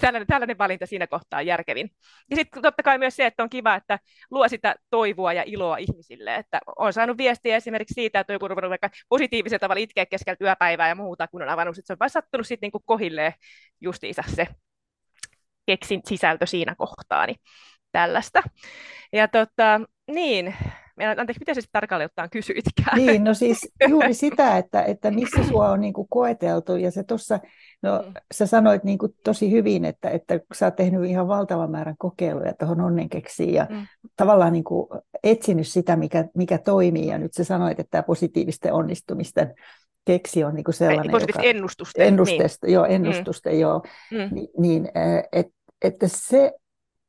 tällainen, 0.00 0.26
tällainen 0.26 0.58
valinta 0.58 0.86
siinä 0.86 1.06
kohtaa 1.06 1.42
järkevin. 1.42 1.90
Ja 2.30 2.36
sitten 2.36 2.62
totta 2.62 2.82
kai 2.82 2.98
myös 2.98 3.16
se, 3.16 3.26
että 3.26 3.42
on 3.42 3.50
kiva, 3.50 3.74
että 3.74 3.98
luo 4.30 4.48
sitä 4.48 4.74
toivoa 4.90 5.32
ja 5.32 5.42
iloa 5.46 5.76
ihmisille. 5.76 6.34
Että 6.34 6.60
on 6.76 6.92
saanut 6.92 7.18
viestiä 7.18 7.56
esimerkiksi 7.56 7.94
siitä, 7.94 8.20
että 8.20 8.32
on 8.32 8.34
joku 8.34 8.48
ruvennut 8.48 8.70
vaikka 8.70 8.90
positiivisella 9.08 9.58
tavalla 9.58 9.80
itkeä 9.80 10.06
keskellä 10.06 10.36
työpäivää 10.36 10.88
ja 10.88 10.94
muuta, 10.94 11.28
kun 11.28 11.42
on 11.42 11.48
avannut, 11.48 11.78
että 11.78 11.86
se 11.86 11.92
on 11.92 11.98
vain 12.00 12.10
sattunut 12.10 12.46
sitten 12.46 12.70
niin 12.72 12.82
kohilleen 12.84 13.32
justiinsa 13.80 14.22
se 14.26 14.46
keksin 15.66 16.00
sisältö 16.08 16.46
siinä 16.46 16.74
kohtaa. 16.78 17.26
Niin 17.26 17.36
tällaista. 17.92 18.42
Ja 19.12 19.28
tota, 19.28 19.80
niin, 20.10 20.54
anteeksi, 21.00 21.40
mitä 21.40 21.54
sitten 21.54 21.72
tarkalleen 21.72 22.06
ottaen 22.06 22.30
kysyitkään? 22.30 22.98
Niin, 22.98 23.24
no 23.24 23.34
siis 23.34 23.68
juuri 23.88 24.14
sitä, 24.14 24.58
että, 24.58 24.82
että 24.82 25.10
missä 25.10 25.44
sua 25.48 25.70
on 25.70 25.80
niin 25.80 25.92
kuin 25.92 26.08
koeteltu, 26.10 26.76
ja 26.76 26.90
se 26.90 27.02
tuossa, 27.02 27.40
no 27.82 28.02
mm. 28.06 28.12
sä 28.34 28.46
sanoit 28.46 28.84
niin 28.84 28.98
kuin 28.98 29.14
tosi 29.24 29.50
hyvin, 29.50 29.84
että, 29.84 30.10
että 30.10 30.40
sä 30.54 30.66
oot 30.66 30.76
tehnyt 30.76 31.04
ihan 31.04 31.28
valtavan 31.28 31.70
määrän 31.70 31.96
kokeiluja 31.98 32.54
tuohon 32.54 32.80
onnenkeksiin, 32.80 33.54
ja 33.54 33.66
mm. 33.70 33.86
tavallaan 34.16 34.52
niin 34.52 34.64
kuin 34.64 34.88
etsinyt 35.22 35.68
sitä, 35.68 35.96
mikä, 35.96 36.24
mikä 36.34 36.58
toimii, 36.58 37.06
ja 37.06 37.18
nyt 37.18 37.34
sä 37.34 37.44
sanoit, 37.44 37.80
että 37.80 37.90
tämä 37.90 38.02
positiivisten 38.02 38.72
onnistumisten 38.72 39.54
keksi 40.04 40.44
on 40.44 40.54
niin 40.54 40.64
kuin 40.64 40.74
sellainen, 40.74 41.10
Positiivisten 41.10 41.48
joka, 41.48 41.58
ennustusten. 41.58 42.06
Ennustusten, 42.06 42.66
niin. 42.66 42.74
joo, 42.74 42.84
ennustusten, 42.84 43.52
mm. 43.52 43.60
joo, 43.60 43.82
mm. 44.10 44.34
Ni, 44.34 44.48
niin, 44.58 44.88
et, 45.32 45.46
että 45.82 46.06
se 46.08 46.52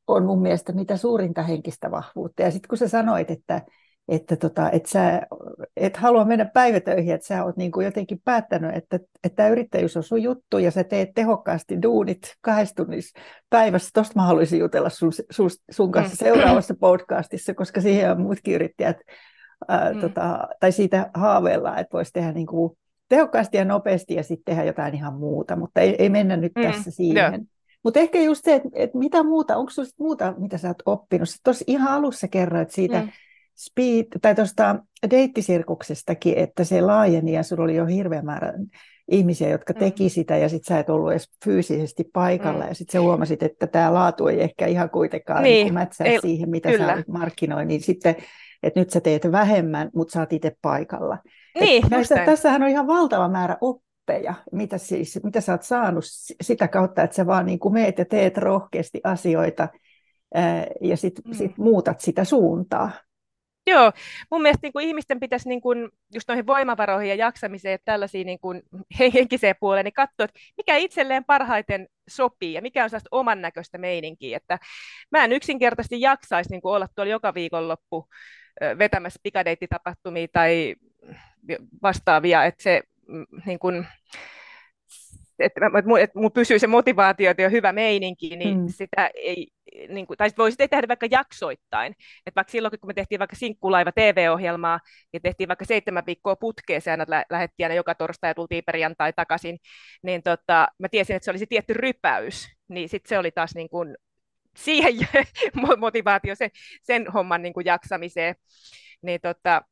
on 0.06 0.26
mun 0.26 0.42
mielestä 0.42 0.72
mitä 0.72 0.96
suurinta 0.96 1.42
henkistä 1.42 1.90
vahvuutta. 1.90 2.42
Ja 2.42 2.50
sitten 2.50 2.68
kun 2.68 2.78
sä 2.78 2.88
sanoit, 2.88 3.30
että, 3.30 3.62
että, 4.08 4.36
tota, 4.36 4.70
että 4.70 4.90
sä 4.90 5.22
et 5.76 5.96
halua 5.96 6.24
mennä 6.24 6.44
päivätöihin, 6.44 7.14
että 7.14 7.26
sä 7.26 7.44
oot 7.44 7.56
niin 7.56 7.70
kuin 7.70 7.84
jotenkin 7.84 8.20
päättänyt, 8.24 8.76
että, 8.76 8.96
että 9.24 9.36
tämä 9.36 9.48
yrittäjyys 9.48 9.96
on 9.96 10.02
sun 10.02 10.22
juttu 10.22 10.58
ja 10.58 10.70
sä 10.70 10.84
teet 10.84 11.10
tehokkaasti 11.14 11.82
duunit 11.82 12.34
kahdessa 12.40 12.74
tunnissa 12.74 13.20
päivässä. 13.50 13.90
Tuosta 13.94 14.12
mä 14.16 14.26
haluaisin 14.26 14.60
jutella 14.60 14.88
sun, 14.88 15.12
sun, 15.30 15.50
sun 15.70 15.92
kanssa 15.92 16.24
mm. 16.24 16.28
seuraavassa 16.28 16.74
podcastissa, 16.80 17.54
koska 17.54 17.80
siihen 17.80 18.10
on 18.10 18.20
muutkin 18.20 18.54
yrittäjät, 18.54 18.96
ää, 19.68 19.92
mm. 19.92 20.00
tota, 20.00 20.48
tai 20.60 20.72
siitä 20.72 21.10
haaveillaan, 21.14 21.78
että 21.78 21.92
voisi 21.92 22.12
tehdä 22.12 22.32
niin 22.32 22.46
kuin 22.46 22.78
tehokkaasti 23.08 23.56
ja 23.56 23.64
nopeasti 23.64 24.14
ja 24.14 24.22
sitten 24.22 24.44
tehdä 24.44 24.64
jotain 24.64 24.94
ihan 24.94 25.14
muuta, 25.14 25.56
mutta 25.56 25.80
ei, 25.80 25.96
ei 25.98 26.08
mennä 26.08 26.36
nyt 26.36 26.52
mm. 26.56 26.62
tässä 26.62 26.90
siihen. 26.90 27.16
Yeah. 27.16 27.40
Mutta 27.86 28.00
ehkä 28.00 28.22
just 28.22 28.44
se, 28.44 28.54
että, 28.54 28.68
että 28.72 28.98
mitä 28.98 29.22
muuta, 29.22 29.56
onko 29.56 29.70
sinulla 29.70 29.92
muuta, 29.98 30.34
mitä 30.38 30.58
sä 30.58 30.68
oot 30.68 30.82
oppinut? 30.86 31.28
Tuossa 31.44 31.64
ihan 31.66 31.92
alussa 31.92 32.28
kerroit 32.28 32.70
siitä 32.70 33.00
mm. 33.00 33.08
speed, 33.56 34.06
tai 34.22 34.34
tuosta 34.34 34.76
deittisirkuksestakin, 35.10 36.38
että 36.38 36.64
se 36.64 36.80
laajeni 36.80 37.32
ja 37.32 37.42
sulla 37.42 37.64
oli 37.64 37.76
jo 37.76 37.86
hirveä 37.86 38.22
määrä 38.22 38.52
ihmisiä, 39.10 39.48
jotka 39.48 39.72
mm. 39.72 39.78
teki 39.78 40.08
sitä, 40.08 40.36
ja 40.36 40.48
sitten 40.48 40.74
sä 40.74 40.78
et 40.78 40.90
ollut 40.90 41.10
edes 41.10 41.30
fyysisesti 41.44 42.04
paikalla, 42.12 42.62
mm. 42.62 42.68
ja 42.68 42.74
sitten 42.74 42.92
sä 42.92 43.00
huomasit, 43.00 43.42
että 43.42 43.66
tämä 43.66 43.94
laatu 43.94 44.26
ei 44.26 44.42
ehkä 44.42 44.66
ihan 44.66 44.90
kuitenkaan 44.90 45.42
niin. 45.42 45.64
Niin 45.64 45.74
mätsää 45.74 46.06
ei, 46.06 46.20
siihen, 46.20 46.50
mitä 46.50 46.70
kyllä. 46.70 46.96
sä 46.96 47.04
markkinoin, 47.08 47.68
niin 47.68 47.80
sitten, 47.80 48.16
että 48.62 48.80
nyt 48.80 48.90
sä 48.90 49.00
teet 49.00 49.32
vähemmän, 49.32 49.90
mutta 49.94 50.12
sä 50.12 50.20
oot 50.20 50.32
itse 50.32 50.56
paikalla. 50.62 51.18
Niin, 51.60 51.84
näistä, 51.90 52.24
tässähän 52.24 52.62
on 52.62 52.68
ihan 52.68 52.86
valtava 52.86 53.28
määrä 53.28 53.56
op, 53.60 53.80
oppeja, 54.06 54.34
mitä, 54.52 54.78
siis, 54.78 55.20
mitä 55.24 55.40
sä 55.40 55.52
oot 55.52 55.62
saanut 55.62 56.04
sitä 56.40 56.68
kautta, 56.68 57.02
että 57.02 57.16
sä 57.16 57.26
vaan 57.26 57.46
niin 57.46 57.58
kuin 57.58 57.74
meet 57.74 57.98
ja 57.98 58.04
teet 58.04 58.36
rohkeasti 58.36 59.00
asioita 59.04 59.68
ja 60.80 60.96
sitten 60.96 61.24
mm. 61.26 61.34
sit 61.34 61.58
muutat 61.58 62.00
sitä 62.00 62.24
suuntaa. 62.24 62.90
Joo, 63.66 63.92
mun 64.30 64.42
mielestä 64.42 64.66
niin 64.66 64.72
kuin 64.72 64.86
ihmisten 64.86 65.20
pitäisi 65.20 65.48
niin 65.48 65.60
kuin, 65.60 65.88
just 66.14 66.28
noihin 66.28 66.46
voimavaroihin 66.46 67.08
ja 67.08 67.14
jaksamiseen 67.14 67.72
ja 67.72 67.78
tällaisiin 67.84 68.26
niin 68.26 68.38
kuin, 68.38 68.62
henkiseen 69.14 69.54
puoleen, 69.60 69.84
niin 69.84 69.92
katsoa, 69.92 70.24
että 70.24 70.40
mikä 70.56 70.76
itselleen 70.76 71.24
parhaiten 71.24 71.88
sopii 72.08 72.52
ja 72.52 72.62
mikä 72.62 72.84
on 72.84 72.90
sellaista 72.90 73.08
oman 73.10 73.42
näköistä 73.42 73.78
meininkiä. 73.78 74.36
Että 74.36 74.58
mä 75.10 75.24
en 75.24 75.32
yksinkertaisesti 75.32 76.00
jaksaisi 76.00 76.50
niin 76.50 76.60
kuin 76.60 76.74
olla 76.74 76.88
tuolla 76.94 77.10
joka 77.10 77.34
viikonloppu 77.34 78.08
vetämässä 78.78 79.20
pikadeittitapahtumia 79.22 80.26
tai 80.32 80.74
vastaavia, 81.82 82.44
että 82.44 82.62
se 82.62 82.82
niin 83.46 83.58
kuin, 83.58 83.86
että, 85.38 85.60
että 86.00 86.18
mun 86.18 86.32
pysyy 86.32 86.58
se 86.58 86.66
motivaatio 86.66 87.34
ja 87.38 87.48
hyvä 87.48 87.72
meininki, 87.72 88.36
niin 88.36 88.58
mm. 88.58 88.68
sitä 88.68 89.10
ei, 89.14 89.48
niin 89.88 90.06
kuin, 90.06 90.16
tai 90.16 90.28
sit 90.28 90.38
voisi 90.38 90.56
tehdä 90.56 90.88
vaikka 90.88 91.06
jaksoittain. 91.10 91.92
Että 92.26 92.36
vaikka 92.36 92.50
silloin, 92.50 92.80
kun 92.80 92.90
me 92.90 92.94
tehtiin 92.94 93.18
vaikka 93.18 93.36
Sinkkulaiva 93.36 93.92
TV-ohjelmaa, 93.92 94.80
ja 95.12 95.20
tehtiin 95.20 95.48
vaikka 95.48 95.64
seitsemän 95.64 96.06
viikkoa 96.06 96.36
putkeen, 96.36 96.80
se 96.80 96.90
aina 96.90 97.04
lä- 97.08 97.24
lähettiin 97.30 97.64
aina 97.64 97.74
joka 97.74 97.94
torstai 97.94 98.30
ja 98.30 98.34
tultiin 98.34 98.64
perjantai 98.66 99.12
takaisin, 99.12 99.58
niin 100.02 100.22
tota, 100.22 100.68
mä 100.78 100.88
tiesin, 100.88 101.16
että 101.16 101.24
se 101.24 101.30
olisi 101.30 101.46
tietty 101.46 101.74
rypäys, 101.74 102.48
niin 102.68 102.88
sitten 102.88 103.08
se 103.08 103.18
oli 103.18 103.30
taas 103.30 103.54
niin 103.54 103.68
kuin, 103.68 103.96
siihen 104.56 104.94
motivaatio 105.78 106.34
sen, 106.34 106.50
sen 106.82 107.12
homman 107.12 107.42
niin 107.42 107.52
kuin 107.52 107.66
jaksamiseen. 107.66 108.34
Niin 109.02 109.20
tota, 109.20 109.62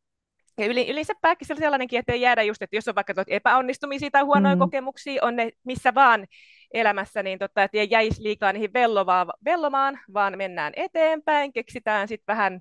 ja 0.59 0.67
yli, 0.67 0.91
yleensäpäänkin 0.91 1.49
sellainenkin, 1.49 1.99
että 1.99 2.13
ei 2.13 2.21
jäädä 2.21 2.43
just, 2.43 2.63
että 2.63 2.77
jos 2.77 2.89
on 2.89 2.95
vaikka 2.95 3.15
epäonnistumisia 3.27 4.11
tai 4.11 4.23
huonoja 4.23 4.55
mm. 4.55 4.59
kokemuksia, 4.59 5.25
on 5.25 5.37
ne 5.37 5.51
missä 5.65 5.95
vaan 5.95 6.27
elämässä, 6.75 7.23
niin 7.23 7.39
totta, 7.39 7.63
että 7.63 7.79
ei 7.79 7.89
jäisi 7.91 8.23
liikaa 8.23 8.53
niihin 8.53 8.73
vellovaa, 8.73 9.27
vellomaan, 9.45 10.01
vaan 10.15 10.39
mennään 10.39 10.73
eteenpäin, 10.77 11.53
keksitään 11.53 12.09
sitten 12.09 12.37
vähän 12.37 12.61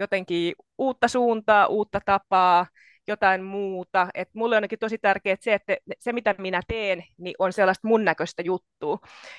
jotenkin 0.00 0.54
uutta 0.78 1.08
suuntaa, 1.08 1.66
uutta 1.66 2.00
tapaa, 2.04 2.66
jotain 3.12 3.42
muuta. 3.42 4.08
Et 4.14 4.28
mulle 4.34 4.56
on 4.56 4.62
tosi 4.80 4.98
tärkeää 4.98 5.36
se, 5.40 5.54
että 5.54 5.76
se 5.98 6.12
mitä 6.12 6.34
minä 6.38 6.60
teen, 6.68 7.04
niin 7.18 7.34
on 7.38 7.52
sellaista 7.52 7.88
mun 7.88 8.04
näköistä 8.04 8.42
juttua. 8.42 8.98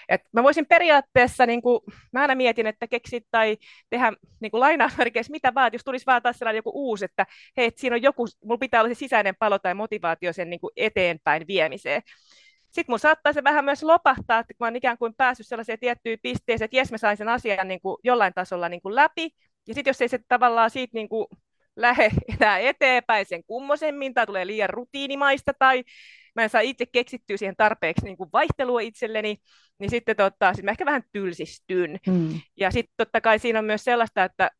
Et 0.09 0.21
mä 0.33 0.43
voisin 0.43 0.65
periaatteessa, 0.65 1.45
niin 1.45 1.61
kuin, 1.61 1.79
mä 2.11 2.21
aina 2.21 2.35
mietin, 2.35 2.67
että 2.67 2.87
keksit 2.87 3.27
tai 3.31 3.57
tehdä 3.89 4.13
niin 4.39 4.51
lainausmerkeissä 4.53 5.31
mitä 5.31 5.53
vaan, 5.53 5.73
jos 5.73 5.83
tulisi 5.83 6.05
vaan 6.05 6.21
taas 6.21 6.37
sellainen 6.37 6.57
joku 6.57 6.71
uusi, 6.73 7.05
että 7.05 7.25
hei, 7.57 7.65
et 7.65 7.77
siinä 7.77 7.95
on 7.95 8.01
joku, 8.01 8.25
mulla 8.43 8.57
pitää 8.57 8.81
olla 8.81 8.93
se 8.93 8.99
sisäinen 8.99 9.35
palo 9.39 9.59
tai 9.59 9.73
motivaatio 9.73 10.33
sen 10.33 10.49
niin 10.49 10.59
kuin 10.59 10.73
eteenpäin 10.75 11.47
viemiseen. 11.47 12.01
Sitten 12.63 12.93
mun 12.93 12.99
saattaa 12.99 13.33
se 13.33 13.43
vähän 13.43 13.65
myös 13.65 13.83
lopahtaa, 13.83 14.39
että 14.39 14.53
kun 14.53 14.65
mä 14.65 14.67
oon 14.67 14.75
ikään 14.75 14.97
kuin 14.97 15.13
päässyt 15.15 15.47
sellaiseen 15.47 15.79
tiettyyn 15.79 16.19
pisteeseen, 16.21 16.65
että 16.65 16.77
jes 16.77 16.91
mä 16.91 16.97
sain 16.97 17.17
sen 17.17 17.29
asian 17.29 17.67
niin 17.67 17.81
kuin 17.81 17.97
jollain 18.03 18.33
tasolla 18.33 18.69
niin 18.69 18.81
kuin 18.81 18.95
läpi, 18.95 19.29
ja 19.67 19.73
sitten 19.73 19.89
jos 19.89 20.01
ei 20.01 20.07
se 20.07 20.19
tavallaan 20.27 20.69
siitä 20.69 20.91
niin 20.93 21.09
kuin 21.09 21.27
lähde 21.75 22.09
enää 22.39 22.57
eteenpäin 22.57 23.25
sen 23.25 23.43
kummosemmin, 23.43 24.13
tai 24.13 24.25
tulee 24.25 24.47
liian 24.47 24.69
rutiinimaista, 24.69 25.53
tai 25.59 25.83
mä 26.35 26.43
en 26.43 26.49
saa 26.49 26.61
itse 26.61 26.85
keksittyä 26.85 27.37
siihen 27.37 27.55
tarpeeksi 27.55 28.05
niin 28.05 28.17
kuin 28.17 28.29
vaihtelua 28.33 28.81
itselleni, 28.81 29.37
niin 29.79 29.89
sitten 29.89 30.15
tota, 30.15 30.53
sit 30.53 30.65
mä 30.65 30.71
ehkä 30.71 30.85
vähän 30.85 31.03
tylsistyn. 31.11 31.99
Hmm. 32.07 32.41
Ja 32.57 32.71
sitten 32.71 32.93
totta 32.97 33.21
kai 33.21 33.39
siinä 33.39 33.59
on 33.59 33.65
myös 33.65 33.83
sellaista, 33.83 34.23
että 34.23 34.51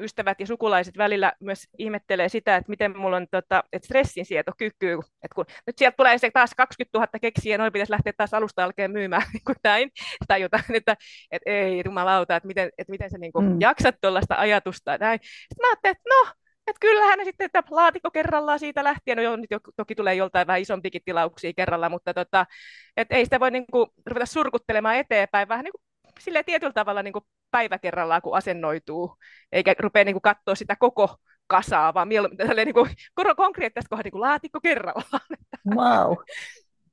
ystävät 0.00 0.40
ja 0.40 0.46
sukulaiset 0.46 0.98
välillä 0.98 1.32
myös 1.40 1.68
ihmettelee 1.78 2.28
sitä, 2.28 2.56
että 2.56 2.70
miten 2.70 2.98
mulla 2.98 3.16
on 3.16 3.26
tota, 3.30 3.64
että 3.72 3.86
stressinsietokyky, 3.86 4.92
että 5.22 5.34
kun 5.34 5.44
nyt 5.66 5.78
sieltä 5.78 5.96
tulee 5.96 6.18
se 6.18 6.30
taas 6.30 6.54
20 6.56 6.98
000 6.98 7.08
keksiä, 7.20 7.58
noin 7.58 7.72
pitäisi 7.72 7.92
lähteä 7.92 8.12
taas 8.16 8.34
alusta 8.34 8.64
alkeen 8.64 8.90
myymään 8.90 9.22
niin 9.32 9.44
kuin 9.46 9.56
näin, 9.64 9.90
tai 10.28 10.42
jotain, 10.42 10.64
että, 10.74 10.96
että 11.30 11.50
ei 11.50 11.82
jumalauta, 11.84 12.36
että 12.36 12.46
miten, 12.46 12.70
että 12.78 12.90
miten 12.90 13.10
sä 13.10 13.18
niin 13.18 13.32
kuin, 13.32 13.46
mm. 13.46 13.60
jaksat 13.60 13.94
tuollaista 14.00 14.34
ajatusta. 14.34 14.98
Näin. 14.98 15.20
Sitten 15.22 15.62
mä 15.62 15.68
ajattelin, 15.68 15.96
että 15.96 16.08
no, 16.08 16.32
että 16.70 16.80
kyllähän 16.80 17.18
ne 17.18 17.24
sitten, 17.24 17.44
että 17.44 17.62
laatikko 17.70 18.10
kerrallaan 18.10 18.58
siitä 18.58 18.84
lähtien, 18.84 19.16
no 19.16 19.22
jo, 19.22 19.36
nyt 19.36 19.50
toki 19.76 19.94
tulee 19.94 20.14
joltain 20.14 20.46
vähän 20.46 20.60
isompikin 20.60 21.02
tilauksia 21.04 21.52
kerralla, 21.56 21.88
mutta 21.88 22.14
tota, 22.14 22.46
et 22.96 23.08
ei 23.10 23.24
sitä 23.24 23.40
voi 23.40 23.50
niin 23.50 23.66
kuin, 23.72 23.90
ruveta 24.06 24.26
surkuttelemaan 24.26 24.96
eteenpäin, 24.96 25.48
vähän 25.48 25.64
niin 25.64 25.72
kuin, 25.72 25.82
silleen 26.20 26.44
tietyllä 26.44 26.72
tavalla 26.72 27.02
niin 27.02 27.12
kuin 27.12 27.24
päivä 27.50 27.78
kerrallaan, 27.78 28.22
kun 28.22 28.36
asennoituu, 28.36 29.16
eikä 29.52 29.74
rupea 29.78 30.04
niin 30.04 30.14
kuin, 30.14 30.22
katsoa 30.22 30.54
sitä 30.54 30.76
koko 30.76 31.16
kasaa, 31.46 31.94
vaan 31.94 32.08
mieluummin 32.08 32.38
niin 32.56 32.74
kuin, 32.74 32.90
konkreettisesti 33.36 33.88
kohdassa 33.88 34.04
niin 34.04 34.12
kuin 34.12 34.20
laatikko 34.20 34.60
kerrallaan. 34.60 35.20
Wow. 35.76 36.16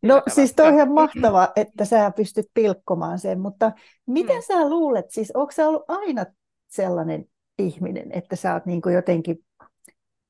No 0.01 0.23
siis 0.27 0.53
toi 0.53 0.67
on 0.67 0.73
ihan 0.73 0.91
mahtava, 0.91 1.51
että 1.55 1.85
sä 1.85 2.11
pystyt 2.15 2.45
pilkkomaan 2.53 3.19
sen, 3.19 3.39
mutta 3.39 3.71
miten 4.05 4.35
mm. 4.35 4.41
sä 4.41 4.69
luulet, 4.69 5.11
siis 5.11 5.31
onko 5.31 5.51
sä 5.51 5.67
ollut 5.67 5.85
aina 5.87 6.25
sellainen 6.67 7.25
ihminen, 7.59 8.11
että 8.11 8.35
sä 8.35 8.53
oot 8.53 8.65
niin 8.65 8.81
kuin 8.81 8.95
jotenkin 8.95 9.45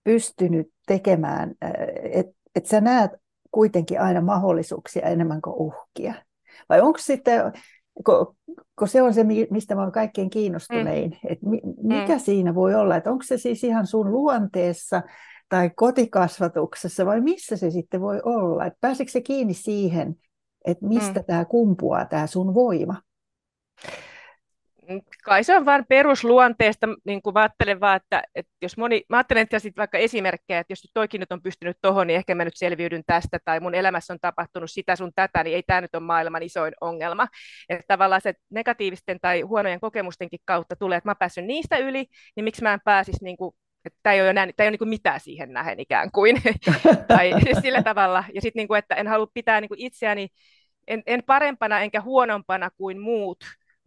pystynyt 0.08 0.68
tekemään, 0.88 1.56
että 2.12 2.34
et 2.56 2.66
sä 2.66 2.82
näet 2.82 3.12
kuitenkin 3.52 4.02
aina 4.02 4.22
mahdollisuuksia 4.22 5.08
enemmän 5.08 5.42
kuin 5.42 5.56
uhkia? 5.56 6.14
Vai 6.70 6.82
onko 6.82 7.00
sitten, 7.00 7.42
kun 8.80 8.88
se 8.88 9.02
on 9.02 9.14
se, 9.14 9.24
mistä 9.50 9.76
mä 9.76 9.82
oon 9.82 9.92
kaikkein 9.92 10.30
kiinnostunein. 10.30 11.10
Mm. 11.10 11.30
Et 11.30 11.40
mikä 11.84 12.14
mm. 12.14 12.20
siinä 12.20 12.56
voi 12.56 12.76
olla? 12.76 12.96
Että 12.96 13.12
onko 13.12 13.24
se 13.24 13.38
siis 13.38 13.64
ihan 13.64 13.88
sun 13.88 14.12
luonteessa 14.12 15.02
tai 15.50 15.70
kotikasvatuksessa 15.76 17.06
vai 17.06 17.22
missä 17.22 17.58
se 17.58 17.72
sitten 17.72 18.02
voi 18.02 18.22
olla? 18.24 18.66
Et 18.66 18.74
pääseekö 18.82 19.12
se 19.12 19.22
kiinni 19.22 19.54
siihen, 19.54 20.16
että 20.66 20.88
mistä 20.88 21.20
mm. 21.20 21.26
tämä 21.26 21.46
kumpuaa, 21.46 22.06
tämä 22.06 22.28
sun 22.28 22.54
voima? 22.54 23.02
Kai 25.24 25.44
se 25.44 25.58
on 25.58 25.66
vain 25.66 25.86
perusluonteesta, 25.90 26.88
niin 27.06 27.22
kuin 27.22 27.34
mä 27.34 27.40
ajattelen 27.40 27.80
vaan, 27.80 27.96
että, 27.96 28.24
että 28.36 28.52
jos 28.62 28.78
moni, 28.78 29.04
mä 29.10 29.18
ajattelen, 29.18 29.44
että 29.44 29.60
sitten 29.60 29.82
vaikka 29.82 29.98
esimerkkejä, 29.98 30.60
että 30.60 30.72
jos 30.72 30.92
toikin 30.94 31.20
nyt 31.20 31.32
on 31.32 31.42
pystynyt 31.42 31.78
tuohon, 31.82 32.08
niin 32.08 32.18
ehkä 32.18 32.36
mä 32.36 32.46
nyt 32.46 32.58
selviydyn 32.58 33.04
tästä, 33.08 33.40
tai 33.46 33.60
mun 33.60 33.76
elämässä 33.76 34.14
on 34.14 34.20
tapahtunut 34.22 34.72
sitä 34.72 34.96
sun 34.96 35.12
tätä, 35.16 35.44
niin 35.44 35.56
ei 35.56 35.64
tämä 35.64 35.82
nyt 35.82 35.96
ole 35.96 36.04
maailman 36.04 36.44
isoin 36.44 36.74
ongelma. 36.82 37.28
Että 37.70 37.86
tavallaan 37.88 38.22
se 38.22 38.34
negatiivisten 38.50 39.20
tai 39.22 39.42
huonojen 39.42 39.80
kokemustenkin 39.80 40.40
kautta 40.46 40.76
tulee, 40.76 40.98
että 40.98 41.10
mä 41.10 41.16
päässyt 41.16 41.46
niistä 41.46 41.78
yli, 41.78 42.06
niin 42.36 42.44
miksi 42.44 42.64
mä 42.64 42.74
en 42.74 42.82
pääsisi 42.86 43.24
niin 43.24 43.38
kuin 43.38 43.56
että 43.86 44.00
tämä 44.04 44.14
ei 44.14 44.22
ole, 44.22 44.34
näin, 44.34 44.54
tämä 44.56 44.66
ei 44.66 44.70
ole 44.70 44.78
niin 44.80 44.90
mitään 44.90 45.20
siihen 45.20 45.54
nähen 45.54 45.80
ikään 45.80 46.12
kuin, 46.12 46.42
tai 47.08 47.32
sillä 47.62 47.84
tavalla. 47.84 48.24
Ja 48.34 48.42
sitten, 48.42 48.60
niin 48.60 48.68
kuin, 48.68 48.80
että 48.80 48.96
en 48.96 49.08
halua 49.08 49.28
pitää 49.34 49.62
niin 49.62 49.70
kuin 49.70 49.82
itseäni 49.82 50.28
en, 50.88 51.04
en 51.06 51.24
parempana 51.24 51.80
enkä 51.80 52.02
huonompana 52.02 52.70
kuin 52.78 53.00
muut, 53.00 53.38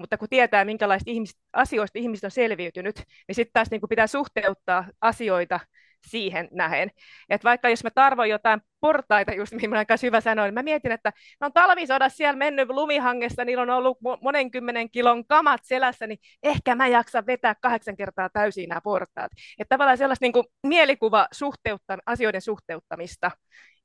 mutta 0.01 0.19
kun 0.19 0.29
tietää, 0.29 0.65
minkälaista 0.65 1.11
ihmis- 1.11 1.41
asioista 1.53 1.99
ihmiset 1.99 2.25
on 2.25 2.31
selviytynyt, 2.31 3.03
niin 3.29 3.35
sitten 3.35 3.53
taas 3.53 3.71
niin 3.71 3.81
pitää 3.89 4.07
suhteuttaa 4.07 4.85
asioita 5.01 5.61
siihen 6.07 6.49
nähen. 6.53 6.91
Et 7.29 7.45
vaikka 7.45 7.69
jos 7.69 7.85
mä 7.85 7.91
tarvoin 7.91 8.31
jotain 8.31 8.61
portaita, 8.81 9.35
just 9.35 9.53
mihin 9.53 9.71
kanssa 9.89 10.07
hyvä 10.07 10.21
sanoa, 10.21 10.45
niin 10.45 10.55
mä 10.55 10.63
mietin, 10.63 10.93
että 10.93 11.13
no 11.41 11.45
on 11.47 11.53
talvisodassa 11.53 12.17
siellä 12.17 12.39
mennyt 12.39 12.69
lumihangessa, 12.69 13.45
niillä 13.45 13.63
on 13.63 13.71
ollut 13.71 13.99
monen 14.23 14.51
kymmenen 14.51 14.91
kilon 14.91 15.27
kamat 15.27 15.61
selässä, 15.65 16.07
niin 16.07 16.19
ehkä 16.43 16.75
mä 16.75 16.87
jaksan 16.87 17.27
vetää 17.27 17.55
kahdeksan 17.55 17.97
kertaa 17.97 18.29
täysin 18.33 18.69
nämä 18.69 18.81
portaat. 18.81 19.33
Että 19.59 19.75
tavallaan 19.75 19.99
sellaista 19.99 20.25
niin 20.25 20.45
mielikuva 20.67 21.27
suhteutta, 21.33 21.99
asioiden 22.07 22.43
suhteuttamista 22.43 23.31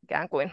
ikään 0.04 0.30
kuin. 0.30 0.52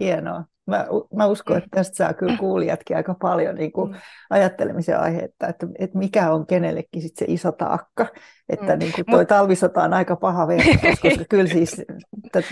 Hienoa. 0.00 0.44
Mä, 0.66 0.86
mä 1.16 1.26
uskon, 1.26 1.56
että 1.56 1.68
tästä 1.70 1.96
saa 1.96 2.14
kyllä 2.14 2.36
kuulijatkin 2.36 2.96
aika 2.96 3.14
paljon 3.14 3.54
niin 3.54 3.72
kuin 3.72 3.90
mm. 3.90 3.98
ajattelemisen 4.30 5.00
aihetta, 5.00 5.46
että, 5.46 5.66
että 5.78 5.98
mikä 5.98 6.32
on 6.32 6.46
kenellekin 6.46 7.02
sit 7.02 7.16
se 7.16 7.24
iso 7.28 7.52
taakka. 7.52 8.06
Että 8.48 8.72
mm. 8.72 8.78
niin 8.78 8.92
kuin 8.92 9.04
toi 9.10 9.26
talvisota 9.26 9.82
on 9.82 9.94
aika 9.94 10.16
paha 10.16 10.48
vertaus, 10.48 11.00
koska 11.02 11.24
kyllä 11.30 11.46
siis 11.46 11.82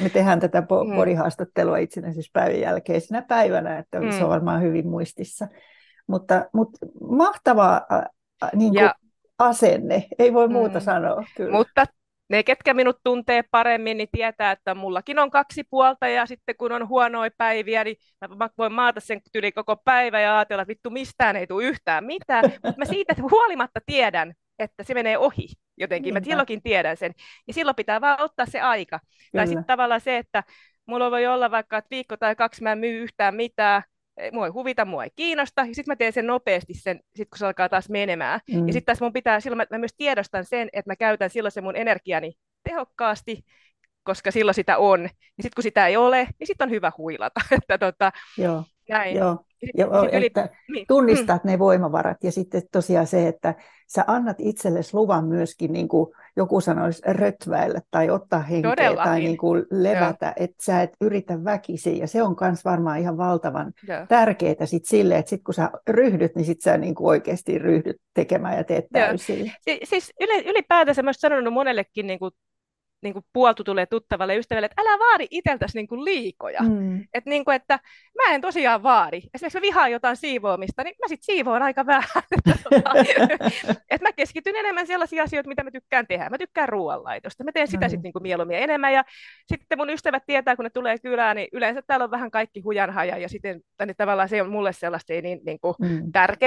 me 0.02 0.08
tehdään 0.08 0.40
tätä 0.40 0.62
podihaastattelua 0.96 1.78
itsenäisyyspäivän 1.78 2.50
päivän 2.50 2.62
jälkeisenä 2.62 3.22
päivänä, 3.22 3.78
että 3.78 4.00
mm. 4.00 4.10
se 4.10 4.24
on 4.24 4.30
varmaan 4.30 4.62
hyvin 4.62 4.88
muistissa. 4.88 5.48
Mutta, 6.06 6.44
mutta 6.52 6.86
mahtava 7.00 7.82
niin 8.54 8.72
kuin 8.72 8.82
ja, 8.82 8.94
asenne, 9.38 10.06
ei 10.18 10.32
voi 10.32 10.48
muuta 10.48 10.78
mm. 10.78 10.84
sanoa. 10.84 11.24
Kyllä. 11.36 11.52
Mutta 11.52 11.84
ne, 12.28 12.42
ketkä 12.42 12.74
minut 12.74 12.96
tuntee 13.04 13.42
paremmin, 13.50 13.96
niin 13.96 14.08
tietää, 14.12 14.52
että 14.52 14.74
mullakin 14.74 15.18
on 15.18 15.30
kaksi 15.30 15.64
puolta 15.70 16.08
ja 16.08 16.26
sitten 16.26 16.56
kun 16.56 16.72
on 16.72 16.88
huonoja 16.88 17.30
päiviä, 17.38 17.84
niin 17.84 17.96
mä 18.36 18.48
voin 18.58 18.72
maata 18.72 19.00
sen 19.00 19.20
yli 19.34 19.52
koko 19.52 19.76
päivä 19.76 20.20
ja 20.20 20.36
ajatella, 20.38 20.62
että 20.62 20.68
vittu 20.68 20.90
mistään 20.90 21.36
ei 21.36 21.46
tule 21.46 21.64
yhtään 21.64 22.04
mitään, 22.04 22.44
mutta 22.64 22.78
mä 22.78 22.84
siitä 22.84 23.14
huolimatta 23.30 23.80
tiedän, 23.86 24.34
että 24.58 24.84
se 24.84 24.94
menee 24.94 25.18
ohi 25.18 25.46
jotenkin, 25.76 26.14
Niinpä. 26.14 26.20
mä 26.20 26.30
silloinkin 26.30 26.62
tiedän 26.62 26.96
sen. 26.96 27.12
Ja 27.46 27.54
silloin 27.54 27.76
pitää 27.76 28.00
vaan 28.00 28.20
ottaa 28.20 28.46
se 28.46 28.60
aika. 28.60 28.98
Kyllä. 28.98 29.40
Tai 29.40 29.46
sitten 29.46 29.64
tavallaan 29.64 30.00
se, 30.00 30.16
että 30.16 30.44
mulla 30.86 31.10
voi 31.10 31.26
olla 31.26 31.50
vaikka, 31.50 31.78
että 31.78 31.90
viikko 31.90 32.16
tai 32.16 32.36
kaksi 32.36 32.62
mä 32.62 32.72
en 32.72 32.78
myy 32.78 33.02
yhtään 33.02 33.34
mitään, 33.34 33.82
mua 34.32 34.46
ei 34.46 34.52
huvita, 34.52 34.84
mua 34.84 35.04
ei 35.04 35.10
kiinnosta, 35.16 35.60
ja 35.60 35.74
sitten 35.74 35.92
mä 35.92 35.96
teen 35.96 36.12
sen 36.12 36.26
nopeasti, 36.26 36.74
sen, 36.74 37.00
sit 37.16 37.28
kun 37.30 37.38
se 37.38 37.46
alkaa 37.46 37.68
taas 37.68 37.88
menemään. 37.88 38.40
Mm. 38.50 38.66
Ja 38.66 38.72
sitten 38.72 38.84
tässä 38.84 39.04
mun 39.04 39.12
pitää, 39.12 39.40
silloin 39.40 39.56
mä, 39.56 39.66
mä 39.70 39.78
myös 39.78 39.94
tiedostan 39.96 40.44
sen, 40.44 40.68
että 40.72 40.90
mä 40.90 40.96
käytän 40.96 41.30
silloin 41.30 41.52
se 41.52 41.60
mun 41.60 41.76
energiani 41.76 42.32
tehokkaasti, 42.68 43.44
koska 44.02 44.30
silloin 44.30 44.54
sitä 44.54 44.78
on. 44.78 45.02
Ja 45.02 45.08
sitten 45.42 45.54
kun 45.54 45.62
sitä 45.62 45.86
ei 45.86 45.96
ole, 45.96 46.28
niin 46.38 46.46
sitten 46.46 46.66
on 46.66 46.70
hyvä 46.70 46.92
huilata. 46.98 47.40
että 47.62 47.78
tota, 47.78 48.12
Joo. 48.38 48.64
Näin. 48.88 49.16
Joo, 49.16 49.38
Joo 49.74 50.08
että 50.12 50.48
niin. 50.72 50.86
tunnistat 50.88 51.44
mm. 51.44 51.50
ne 51.50 51.58
voimavarat 51.58 52.24
ja 52.24 52.32
sitten 52.32 52.62
tosiaan 52.72 53.06
se, 53.06 53.28
että 53.28 53.54
sä 53.86 54.04
annat 54.06 54.36
itsellesi 54.38 54.94
luvan 54.94 55.24
myöskin, 55.24 55.72
niin 55.72 55.88
kuin 55.88 56.14
joku 56.36 56.60
sanoisi, 56.60 57.02
rötväillä 57.06 57.80
tai 57.90 58.10
ottaa 58.10 58.40
henkeä 58.40 58.70
Todellakin. 58.70 59.04
tai 59.04 59.20
niin 59.20 59.36
kuin 59.36 59.64
levätä, 59.70 60.26
Joo. 60.26 60.32
että 60.36 60.64
sä 60.64 60.82
et 60.82 60.90
yritä 61.00 61.44
väkisin 61.44 61.98
ja 61.98 62.06
se 62.06 62.22
on 62.22 62.36
myös 62.40 62.64
varmaan 62.64 62.98
ihan 62.98 63.16
valtavan 63.16 63.72
Joo. 63.88 64.06
tärkeää 64.08 64.66
sit 64.66 64.84
sille, 64.84 65.18
että 65.18 65.30
sit 65.30 65.42
kun 65.44 65.54
sä 65.54 65.70
ryhdyt, 65.88 66.36
niin 66.36 66.46
sit 66.46 66.60
sä 66.60 66.78
niin 66.78 66.94
kuin 66.94 67.08
oikeasti 67.08 67.58
ryhdyt 67.58 67.96
tekemään 68.14 68.56
ja 68.56 68.64
teet 68.64 68.84
täysin. 68.92 69.52
Si- 69.60 69.80
siis 69.84 70.12
ylipäätänsä 70.44 71.02
mä 71.02 71.12
sanonut 71.12 71.54
monellekin 71.54 72.06
niin 72.06 72.18
kuin 72.18 72.30
niin 73.04 73.12
kuin 73.12 73.24
puoltu 73.32 73.64
tulee 73.64 73.86
tuttavalle 73.86 74.36
ystävälle, 74.36 74.66
että 74.66 74.82
älä 74.82 74.98
vaadi 74.98 75.26
itseltäsi 75.30 75.78
niin 75.78 75.88
kuin 75.88 76.04
liikoja. 76.04 76.60
Mm. 76.62 77.04
Et 77.14 77.26
niin 77.26 77.44
kuin, 77.44 77.54
että 77.54 77.78
mä 78.14 78.34
en 78.34 78.40
tosiaan 78.40 78.82
vaadi. 78.82 79.20
Esimerkiksi 79.34 79.58
mä 79.58 79.62
vihaan 79.62 79.92
jotain 79.92 80.16
siivoamista, 80.16 80.84
niin 80.84 80.94
mä 81.02 81.08
sitten 81.08 81.24
siivoan 81.24 81.62
aika 81.62 81.86
vähän. 81.86 82.22
et 83.90 84.00
mä 84.00 84.12
keskityn 84.12 84.56
enemmän 84.56 84.86
sellaisia 84.86 85.22
asioita, 85.22 85.48
mitä 85.48 85.64
mä 85.64 85.70
tykkään 85.70 86.06
tehdä. 86.06 86.30
Mä 86.30 86.38
tykkään 86.38 86.68
ruoanlaitosta. 86.68 87.44
Mä 87.44 87.52
teen 87.52 87.68
sitä 87.68 87.86
mm. 87.86 87.90
sitten 87.90 88.10
niin 88.14 88.22
mieluummin 88.22 88.58
enemmän. 88.58 88.92
Ja 88.92 89.04
sitten 89.46 89.78
mun 89.78 89.90
ystävät 89.90 90.22
tietää, 90.26 90.56
kun 90.56 90.64
ne 90.64 90.70
tulee 90.70 90.98
kylään, 90.98 91.36
niin 91.36 91.48
yleensä 91.52 91.82
täällä 91.82 92.04
on 92.04 92.10
vähän 92.10 92.30
kaikki 92.30 92.60
hujanhaja. 92.60 93.18
Ja 93.18 93.28
sitten 93.28 93.60
niin 93.86 93.96
tavallaan 93.96 94.28
se 94.28 94.42
on 94.42 94.50
mulle 94.50 94.72
sellaista 94.72 95.12
ei 95.12 95.22
niin, 95.22 95.40
niin 95.46 95.60
kuin 95.60 95.74
mm. 95.80 96.12
tärkeää. 96.12 96.44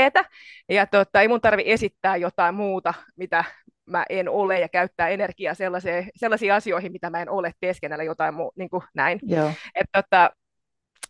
Ja 0.69 0.87
tota, 0.87 1.21
ei 1.21 1.27
mun 1.27 1.41
tarvi 1.41 1.63
esittää 1.65 2.17
jotain 2.17 2.55
muuta, 2.55 2.93
mitä 3.15 3.43
mä 3.87 4.05
en 4.09 4.29
ole 4.29 4.59
ja 4.59 4.69
käyttää 4.69 5.09
energiaa 5.09 5.53
sellaisiin, 5.53 6.09
sellaisiin 6.15 6.53
asioihin, 6.53 6.91
mitä 6.91 7.09
mä 7.09 7.21
en 7.21 7.29
ole 7.29 7.51
teeskennellä 7.59 8.03
jotain 8.03 8.33
muu, 8.33 8.51
niin 8.55 8.69
kuin 8.69 8.83
näin. 8.93 9.19
Joo. 9.23 9.51
Et, 9.75 9.87
tota, 9.91 10.31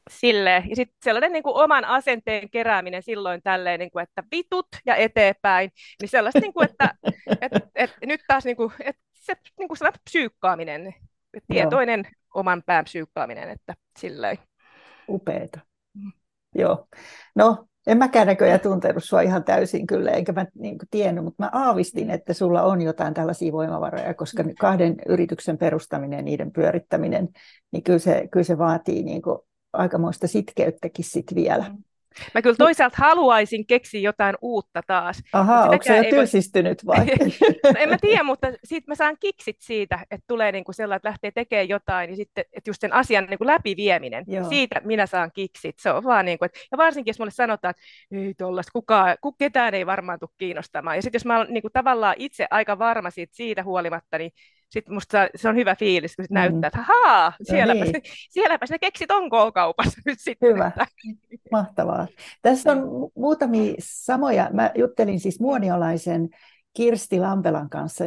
sille. 0.10 0.64
Ja 0.70 0.76
sitten 0.76 0.98
sellainen 1.04 1.32
niin 1.32 1.44
kuin 1.44 1.56
oman 1.56 1.86
asenteen 1.86 2.50
kerääminen 2.50 3.04
silloin 3.04 3.42
tälleen, 3.44 3.80
niin 3.80 3.92
kuin, 3.92 4.04
että 4.04 4.24
vitut 4.32 4.68
ja 4.86 4.96
eteenpäin, 4.96 5.72
niin 6.02 6.10
sellaista, 6.10 6.40
niin 6.40 6.54
kuin, 6.54 6.70
että 6.70 6.96
et, 7.42 7.52
et, 7.76 7.96
nyt 8.06 8.22
taas 8.28 8.46
niin 8.46 8.58
kuin, 8.58 8.72
et 8.80 8.96
se 9.14 9.34
niin 9.60 9.68
kuin 9.68 9.78
psyykkaaminen, 10.04 10.94
tietoinen 11.48 12.00
Joo. 12.00 12.12
oman 12.34 12.64
pään 12.66 12.86
psyykkaaminen, 12.86 13.50
että 13.50 13.74
silleen. 14.00 14.38
Upeeta. 15.10 15.60
Mm. 15.94 16.12
Joo. 16.56 16.88
No, 17.36 17.66
en 17.88 17.98
mäkään 17.98 18.28
näköjään 18.28 18.60
tuntenut 18.60 19.04
sua 19.04 19.22
ihan 19.22 19.44
täysin 19.44 19.88
kyllä, 19.88 20.12
enkä 20.12 20.32
mä 20.32 20.46
niin 20.60 20.78
kuin 20.78 20.88
tiennyt, 20.92 21.24
mutta 21.24 21.44
mä 21.44 21.50
aavistin, 21.54 22.10
että 22.10 22.34
sulla 22.34 22.64
on 22.64 22.82
jotain 22.82 23.14
tällaisia 23.14 23.52
voimavaroja, 23.52 24.14
koska 24.14 24.44
kahden 24.60 24.96
yrityksen 25.08 25.58
perustaminen 25.58 26.18
ja 26.18 26.24
niiden 26.24 26.52
pyörittäminen, 26.52 27.30
niin 27.72 27.84
kyllä 27.84 28.00
se, 28.00 28.28
kyllä 28.32 28.44
se 28.44 28.58
vaatii 28.58 29.04
niin 29.04 29.22
kuin 29.22 29.38
aikamoista 29.74 30.28
sitkeyttäkin 30.28 31.06
sit 31.06 31.36
vielä. 31.36 31.66
Mä 32.34 32.42
kyllä 32.42 32.56
toisaalta 32.56 32.98
haluaisin 33.00 33.68
keksiä 33.68 34.02
jotain 34.02 34.36
uutta 34.42 34.82
taas. 34.88 35.24
Aha, 35.34 35.64
onko 35.64 35.84
se 35.84 35.98
jo 35.98 36.04
tylsistynyt 36.04 36.86
vai? 36.86 37.06
no, 37.06 37.74
en 37.80 37.90
mä 37.90 37.98
tiedä, 38.02 38.24
mutta 38.24 38.48
sit 38.64 38.88
mä 38.88 38.96
saan 38.96 39.18
kiksit 39.20 39.58
siitä, 39.60 40.00
että 40.12 40.26
tulee 40.28 40.52
niinku 40.52 40.74
sellainen, 40.74 40.98
että 40.98 41.10
lähtee 41.10 41.32
tekemään 41.32 41.70
jotain, 41.70 42.08
niin 42.08 42.18
sitten, 42.18 42.46
että 42.54 42.70
just 42.70 42.82
sen 42.82 42.94
asian 42.94 43.26
niinku 43.26 43.46
läpivieminen, 43.46 44.24
Joo. 44.28 44.50
siitä 44.50 44.82
minä 44.84 45.06
saan 45.06 45.32
kiksit. 45.34 45.76
Se 45.80 45.92
on 45.92 46.04
vaan 46.04 46.26
niinku, 46.26 46.46
että, 46.46 46.60
ja 46.72 46.78
varsinkin 46.78 47.10
jos 47.10 47.20
mulle 47.20 47.32
sanotaan, 47.32 47.70
että 47.70 47.84
ei 48.12 48.34
tollaista, 48.34 48.72
kukaan, 48.72 49.18
ketään 49.40 49.74
ei 49.74 49.86
varmaan 49.86 50.20
tule 50.20 50.30
kiinnostamaan. 50.38 50.96
Ja 50.96 51.02
sitten 51.02 51.20
jos 51.20 51.26
mä 51.26 51.38
olen 51.38 51.54
niinku 51.54 51.70
tavallaan 51.74 52.16
itse 52.18 52.48
aika 52.52 52.80
varma 52.80 53.10
siitä, 53.10 53.36
siitä 53.36 53.64
huolimatta, 53.64 54.18
niin 54.18 54.32
sitten 54.70 54.94
musta 54.94 55.28
se 55.36 55.50
on 55.50 55.56
hyvä 55.56 55.76
fiilis, 55.76 56.16
kun 56.16 56.26
sit 56.26 56.32
mm. 56.32 56.34
näyttää, 56.34 56.68
että 56.68 56.82
haa, 56.82 57.34
sielläpä, 57.44 57.86
no 57.86 57.92
niin. 57.92 58.02
sielläpä 58.30 58.66
ne 58.70 58.80
keksit 58.80 59.12
on 59.12 59.30
kaupassa 59.54 60.02
nyt 60.06 60.20
sitten. 60.20 60.54
Hyvä, 60.54 60.72
mahtavaa. 61.52 62.08
Tässä 62.42 62.72
on 62.72 63.10
muutamia 63.16 63.74
samoja, 63.80 64.50
mä 64.54 64.72
juttelin 64.76 65.20
siis 65.20 65.40
muoniolaisen 65.40 66.30
Kirsti 66.74 67.20
Lampelan 67.20 67.70
kanssa, 67.70 68.06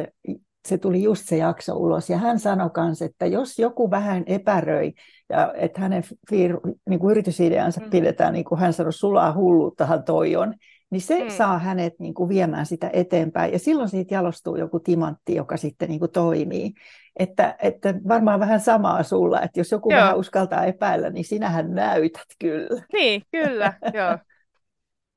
se 0.67 0.77
tuli 0.77 1.03
just 1.03 1.25
se 1.25 1.37
jakso 1.37 1.75
ulos, 1.75 2.09
ja 2.09 2.17
hän 2.17 2.39
sanoi 2.39 2.69
myös, 2.77 3.01
että 3.01 3.25
jos 3.25 3.59
joku 3.59 3.91
vähän 3.91 4.23
epäröi, 4.25 4.93
ja 5.29 5.53
että 5.57 5.81
hänen 5.81 6.03
fiir- 6.03 6.75
niin 6.89 6.99
kuin 6.99 7.11
yritysideansa 7.11 7.81
mm. 7.81 7.89
pidetään, 7.89 8.33
niin 8.33 8.45
kuin 8.45 8.59
hän 8.59 8.73
sanoi, 8.73 8.93
sulaa 8.93 9.33
hulluuttahan 9.33 10.03
toi 10.03 10.35
on, 10.35 10.53
niin 10.91 11.01
se 11.01 11.23
mm. 11.23 11.29
saa 11.29 11.59
hänet 11.59 11.99
niin 11.99 12.13
kuin 12.13 12.29
viemään 12.29 12.65
sitä 12.65 12.89
eteenpäin. 12.93 13.53
Ja 13.53 13.59
silloin 13.59 13.89
siitä 13.89 14.13
jalostuu 14.13 14.55
joku 14.55 14.79
timantti, 14.79 15.35
joka 15.35 15.57
sitten 15.57 15.89
niin 15.89 15.99
kuin 15.99 16.11
toimii. 16.11 16.73
Että, 17.19 17.55
että 17.59 17.93
varmaan 18.07 18.39
vähän 18.39 18.59
samaa 18.59 19.03
sulla, 19.03 19.41
että 19.41 19.59
jos 19.59 19.71
joku 19.71 19.91
joo. 19.91 20.01
vähän 20.01 20.17
uskaltaa 20.17 20.65
epäillä, 20.65 21.09
niin 21.09 21.25
sinähän 21.25 21.73
näytät 21.73 22.27
kyllä. 22.39 22.83
Niin, 22.93 23.21
kyllä, 23.31 23.73
joo. 23.93 24.17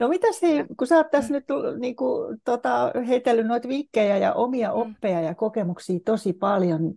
No 0.00 0.08
mitä 0.08 0.26
se, 0.32 0.66
kun 0.78 0.86
sä 0.86 0.96
oot 0.96 1.10
tässä 1.10 1.34
nyt 1.34 1.44
niin 1.78 1.96
kuin, 1.96 2.38
tota, 2.44 2.92
heitellyt 3.08 3.46
noita 3.46 3.68
vinkkejä 3.68 4.16
ja 4.16 4.32
omia 4.32 4.68
mm. 4.68 4.80
oppeja 4.80 5.20
ja 5.20 5.34
kokemuksia 5.34 5.98
tosi 6.04 6.32
paljon, 6.32 6.94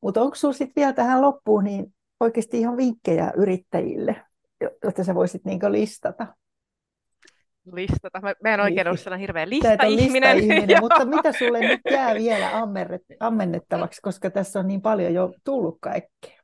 mutta 0.00 0.22
onko 0.22 0.34
sinulla 0.34 0.58
sitten 0.58 0.82
vielä 0.82 0.92
tähän 0.92 1.22
loppuun 1.22 1.64
niin 1.64 1.94
oikeasti 2.20 2.60
ihan 2.60 2.76
vinkkejä 2.76 3.32
yrittäjille, 3.36 4.16
jotta 4.84 5.04
sä 5.04 5.14
voisit 5.14 5.44
niin 5.44 5.60
listata? 5.68 6.26
Listata. 7.72 8.20
Mä, 8.20 8.34
mä 8.42 8.54
en 8.54 8.60
oikein 8.60 8.76
niin. 8.76 8.86
ollut 8.86 9.00
sellainen 9.00 9.20
hirveä 9.20 9.48
lista-ihminen. 9.48 10.36
lista 10.36 10.80
mutta 10.80 11.04
mitä 11.04 11.32
sulle 11.32 11.60
nyt 11.60 11.80
jää 11.90 12.14
vielä 12.14 12.50
ammennettavaksi, 13.20 14.00
koska 14.02 14.30
tässä 14.30 14.58
on 14.58 14.68
niin 14.68 14.82
paljon 14.82 15.14
jo 15.14 15.34
tullut 15.44 15.78
kaikkea? 15.80 16.40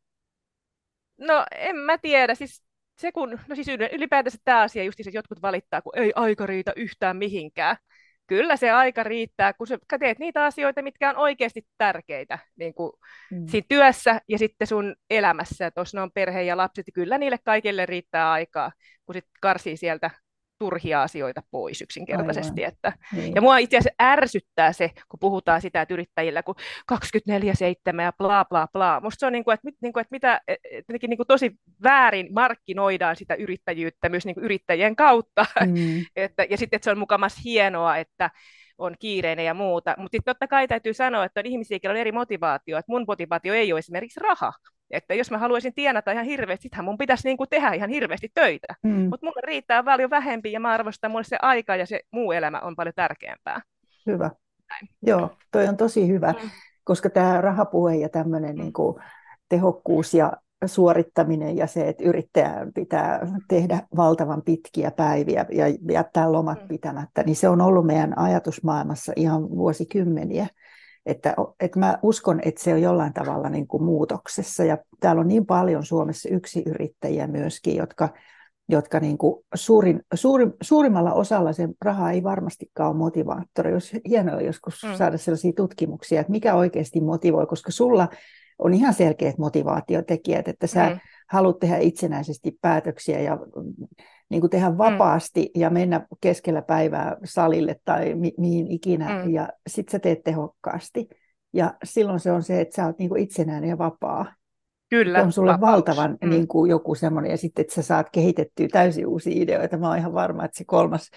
No 1.20 1.46
en 1.56 1.76
mä 1.76 1.98
tiedä. 1.98 2.35
Siis 2.35 2.62
se 2.98 3.12
kun, 3.12 3.38
no 3.48 3.54
siis 3.54 3.68
ylipäätänsä 3.92 4.38
tämä 4.44 4.61
asia 4.61 4.85
just, 4.85 5.00
että 5.00 5.18
jotkut 5.18 5.42
valittaa, 5.42 5.82
kun 5.82 5.98
ei 5.98 6.12
aika 6.16 6.46
riitä 6.46 6.72
yhtään 6.76 7.16
mihinkään. 7.16 7.76
Kyllä 8.26 8.56
se 8.56 8.70
aika 8.70 9.02
riittää, 9.02 9.52
kun 9.52 9.66
sä 9.66 9.78
teet 10.00 10.18
niitä 10.18 10.44
asioita, 10.44 10.82
mitkä 10.82 11.11
on 11.11 11.16
oikeasti 11.16 11.66
tärkeitä 11.78 12.38
niin 12.56 12.74
kuin 12.74 12.92
mm. 13.30 13.46
siinä 13.48 13.66
työssä 13.68 14.20
ja 14.28 14.38
sitten 14.38 14.66
sun 14.66 14.96
elämässä. 15.11 15.70
Ne 15.94 16.00
on 16.00 16.11
perhe 16.14 16.42
ja 16.42 16.56
lapset, 16.56 16.87
niin 16.87 16.94
kyllä 16.94 17.18
niille 17.18 17.38
kaikille 17.44 17.87
riittää 17.87 18.32
aikaa, 18.32 18.72
kun 19.06 19.14
sitten 19.14 19.32
karsii 19.40 19.76
sieltä 19.76 20.11
turhia 20.62 21.03
asioita 21.03 21.42
pois 21.51 21.83
yksinkertaisesti. 21.83 22.64
Että, 22.64 22.92
niin. 23.12 23.35
Ja 23.35 23.40
mua 23.40 23.59
itse 23.59 23.77
asiassa 23.77 24.03
ärsyttää 24.03 24.72
se, 24.72 24.90
kun 25.09 25.20
puhutaan 25.20 25.61
sitä, 25.61 25.83
että 25.83 25.94
yrittäjillä 25.94 26.42
kun 26.42 26.55
24-7 26.92 28.03
ja 28.03 28.12
bla 28.12 28.44
bla 28.44 28.68
bla. 28.72 29.01
Musta 29.01 29.20
se 29.20 29.27
on 29.27 29.33
niin 29.33 29.44
kuin, 29.44 29.55
että, 29.55 29.68
niin 29.81 29.92
kuin, 29.92 30.01
että 30.01 30.12
mitä, 30.12 30.40
että 30.48 30.92
niin 31.09 31.16
kuin 31.16 31.27
tosi 31.27 31.53
väärin 31.83 32.29
markkinoidaan 32.33 33.16
sitä 33.16 33.35
yrittäjyyttä 33.35 34.09
myös 34.09 34.25
niin 34.25 34.35
kuin 34.35 34.44
yrittäjien 34.44 34.96
kautta. 34.96 35.46
Mm. 35.66 36.05
että, 36.16 36.46
ja 36.51 36.57
sitten, 36.57 36.77
että 36.77 36.85
se 36.85 36.90
on 36.90 36.98
mukamas 36.98 37.44
hienoa, 37.44 37.96
että 37.96 38.31
on 38.83 38.95
kiireinen 38.99 39.47
ja 39.47 39.55
muuta. 39.55 39.95
Mutta 39.99 40.16
sitten 40.16 40.35
totta 40.35 40.47
kai 40.47 40.68
täytyy 40.68 40.95
sanoa, 40.95 41.25
että 41.25 41.40
on 41.40 41.47
ihmisiä, 41.47 41.79
joilla 41.83 41.97
on 41.97 42.01
eri 42.01 42.12
motivaatio. 42.12 42.79
Että 42.79 42.92
mun 42.92 43.05
motivaatio 43.09 43.55
ei 43.55 43.73
ole 43.73 43.79
esimerkiksi 43.79 44.21
raha. 44.21 44.53
Että 44.90 45.14
jos 45.14 45.31
mä 45.31 45.38
haluaisin 45.38 45.75
tienata 45.75 46.12
ihan 46.12 46.25
hirveästi, 46.25 46.62
sittenhän 46.62 46.85
mun 46.85 46.99
pitäisi 46.99 47.29
niin 47.29 47.37
kuin 47.37 47.51
tehdä 47.51 47.73
ihan 47.73 47.90
hirveästi 47.90 48.29
töitä. 48.35 48.75
Mm. 48.83 48.90
Mutta 48.90 49.27
mulle 49.27 49.40
riittää 49.45 49.83
paljon 49.83 50.11
vähempi 50.11 50.53
ja 50.53 50.61
mä 50.61 50.71
arvostan 50.71 51.11
mulle 51.11 51.25
se 51.25 51.37
aika 51.42 51.77
ja 51.77 51.87
se 51.87 52.01
muu 52.11 52.33
elämä 52.33 52.61
on 52.61 52.77
paljon 52.77 52.95
tärkeämpää. 52.97 53.61
Hyvä. 54.07 54.31
Näin. 54.68 54.88
Joo, 55.03 55.37
toi 55.51 55.68
on 55.68 55.77
tosi 55.77 56.09
hyvä, 56.09 56.35
mm. 56.42 56.51
koska 56.85 57.11
tämä 57.11 57.40
rahapuhe 57.40 57.97
ja 57.97 58.09
tämmöinen 58.09 58.57
mm. 58.57 58.62
niin 58.62 58.73
kuin 58.73 59.03
tehokkuus 59.49 60.14
ja 60.14 60.33
suorittaminen 60.68 61.57
ja 61.57 61.66
se, 61.66 61.88
että 61.88 62.05
yrittäjän 62.05 62.72
pitää 62.72 63.27
tehdä 63.48 63.83
valtavan 63.96 64.42
pitkiä 64.42 64.90
päiviä 64.90 65.46
ja 65.53 65.64
jättää 65.92 66.33
lomat 66.33 66.62
mm. 66.62 66.68
pitämättä, 66.68 67.22
niin 67.22 67.37
se 67.37 67.48
on 67.48 67.61
ollut 67.61 67.87
meidän 67.87 68.18
ajatusmaailmassa 68.18 69.12
ihan 69.16 69.51
vuosikymmeniä. 69.51 70.46
Että, 71.07 71.35
että 71.61 71.79
mä 71.79 71.98
uskon, 72.03 72.40
että 72.44 72.62
se 72.62 72.75
on 72.75 72.83
jollain 72.83 73.12
tavalla 73.12 73.48
niin 73.48 73.66
kuin 73.66 73.83
muutoksessa. 73.83 74.64
Ja 74.64 74.79
täällä 75.01 75.20
on 75.20 75.29
niin 75.29 75.46
paljon 75.46 75.85
Suomessa 75.85 76.29
yksi 76.29 76.62
yrittäjiä 76.66 77.27
myöskin, 77.27 77.77
jotka, 77.77 78.09
jotka 78.68 79.01
niin 79.01 79.18
kuin 79.18 79.44
suurin, 79.55 80.03
suurin, 80.14 80.53
suurimmalla 80.62 81.12
osalla 81.12 81.53
se 81.53 81.68
raha 81.85 82.11
ei 82.11 82.22
varmastikaan 82.22 82.90
ole 82.90 82.96
motivaattori. 82.96 83.72
Olisi 83.72 84.01
hienoa 84.09 84.40
joskus 84.40 84.83
mm. 84.85 84.94
saada 84.94 85.18
sellaisia 85.18 85.53
tutkimuksia, 85.57 86.20
että 86.20 86.33
mikä 86.33 86.55
oikeasti 86.55 87.01
motivoi, 87.01 87.46
koska 87.46 87.72
sulla 87.72 88.09
on 88.64 88.75
ihan 88.75 88.94
selkeät 88.94 89.38
motivaatiotekijät, 89.38 90.48
että 90.48 90.66
sä 90.66 90.90
mm. 90.90 90.98
haluat 91.31 91.59
tehdä 91.59 91.77
itsenäisesti 91.79 92.59
päätöksiä 92.61 93.20
ja 93.20 93.38
niin 94.29 94.40
kuin 94.40 94.51
tehdä 94.51 94.70
mm. 94.70 94.79
vapaasti 94.79 95.40
mm. 95.40 95.61
ja 95.61 95.70
mennä 95.70 96.07
keskellä 96.20 96.62
päivää 96.62 97.16
salille 97.25 97.77
tai 97.85 98.14
mi- 98.14 98.35
mihin 98.38 98.66
ikinä, 98.70 99.25
mm. 99.25 99.31
ja 99.31 99.48
sitten 99.66 99.92
sä 99.92 99.98
teet 99.98 100.22
tehokkaasti. 100.25 101.09
Ja 101.53 101.75
silloin 101.85 102.20
se 102.20 102.33
on 102.33 102.42
se, 102.42 102.61
että 102.61 102.77
sä 102.77 102.87
oot 102.87 102.98
niin 102.98 103.09
kuin 103.09 103.22
itsenäinen 103.22 103.70
ja 103.70 103.79
vapaa. 103.79 104.35
Kyllä. 104.90 105.22
On 105.22 105.33
sulle 105.33 105.53
vapaus. 105.53 105.72
valtavan 105.72 106.18
mm. 106.22 106.31
niin 106.31 106.48
kuin 106.48 106.70
joku 106.70 106.94
semmoinen, 106.94 107.31
ja 107.31 107.37
sitten, 107.37 107.62
että 107.62 107.75
sä 107.75 107.83
saat 107.83 108.11
kehitettyä 108.12 108.68
täysin 108.72 109.07
uusia 109.07 109.42
ideoita. 109.42 109.77
Mä 109.77 109.88
oon 109.88 109.98
ihan 109.98 110.12
varma, 110.12 110.44
että 110.44 110.59
se 110.59 110.64
kolmas 110.64 111.11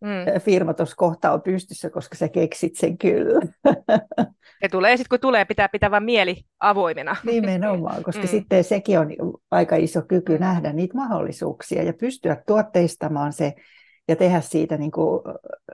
mm. 0.00 0.40
firma 0.40 0.74
tuossa 0.74 0.96
kohtaa 0.96 1.32
on 1.32 1.42
pystyssä, 1.42 1.90
koska 1.90 2.16
sä 2.16 2.28
keksit 2.28 2.76
sen 2.76 2.98
kyllä. 2.98 3.40
Se 4.60 4.68
tulee 4.68 4.96
sitten, 4.96 5.08
kun 5.08 5.20
tulee, 5.20 5.44
pitää 5.44 5.68
pitää 5.68 5.90
vain 5.90 6.02
mieli 6.02 6.44
avoimena. 6.60 7.16
Nimenomaan, 7.24 8.02
koska 8.02 8.22
mm. 8.22 8.28
sitten 8.28 8.64
sekin 8.64 8.98
on 8.98 9.08
aika 9.50 9.76
iso 9.76 10.02
kyky 10.02 10.38
nähdä 10.38 10.72
niitä 10.72 10.96
mahdollisuuksia 10.96 11.82
ja 11.82 11.92
pystyä 11.92 12.42
tuotteistamaan 12.46 13.32
se 13.32 13.54
ja 14.08 14.16
tehdä 14.16 14.40
siitä 14.40 14.76
niin 14.76 14.90
kuin 14.90 15.20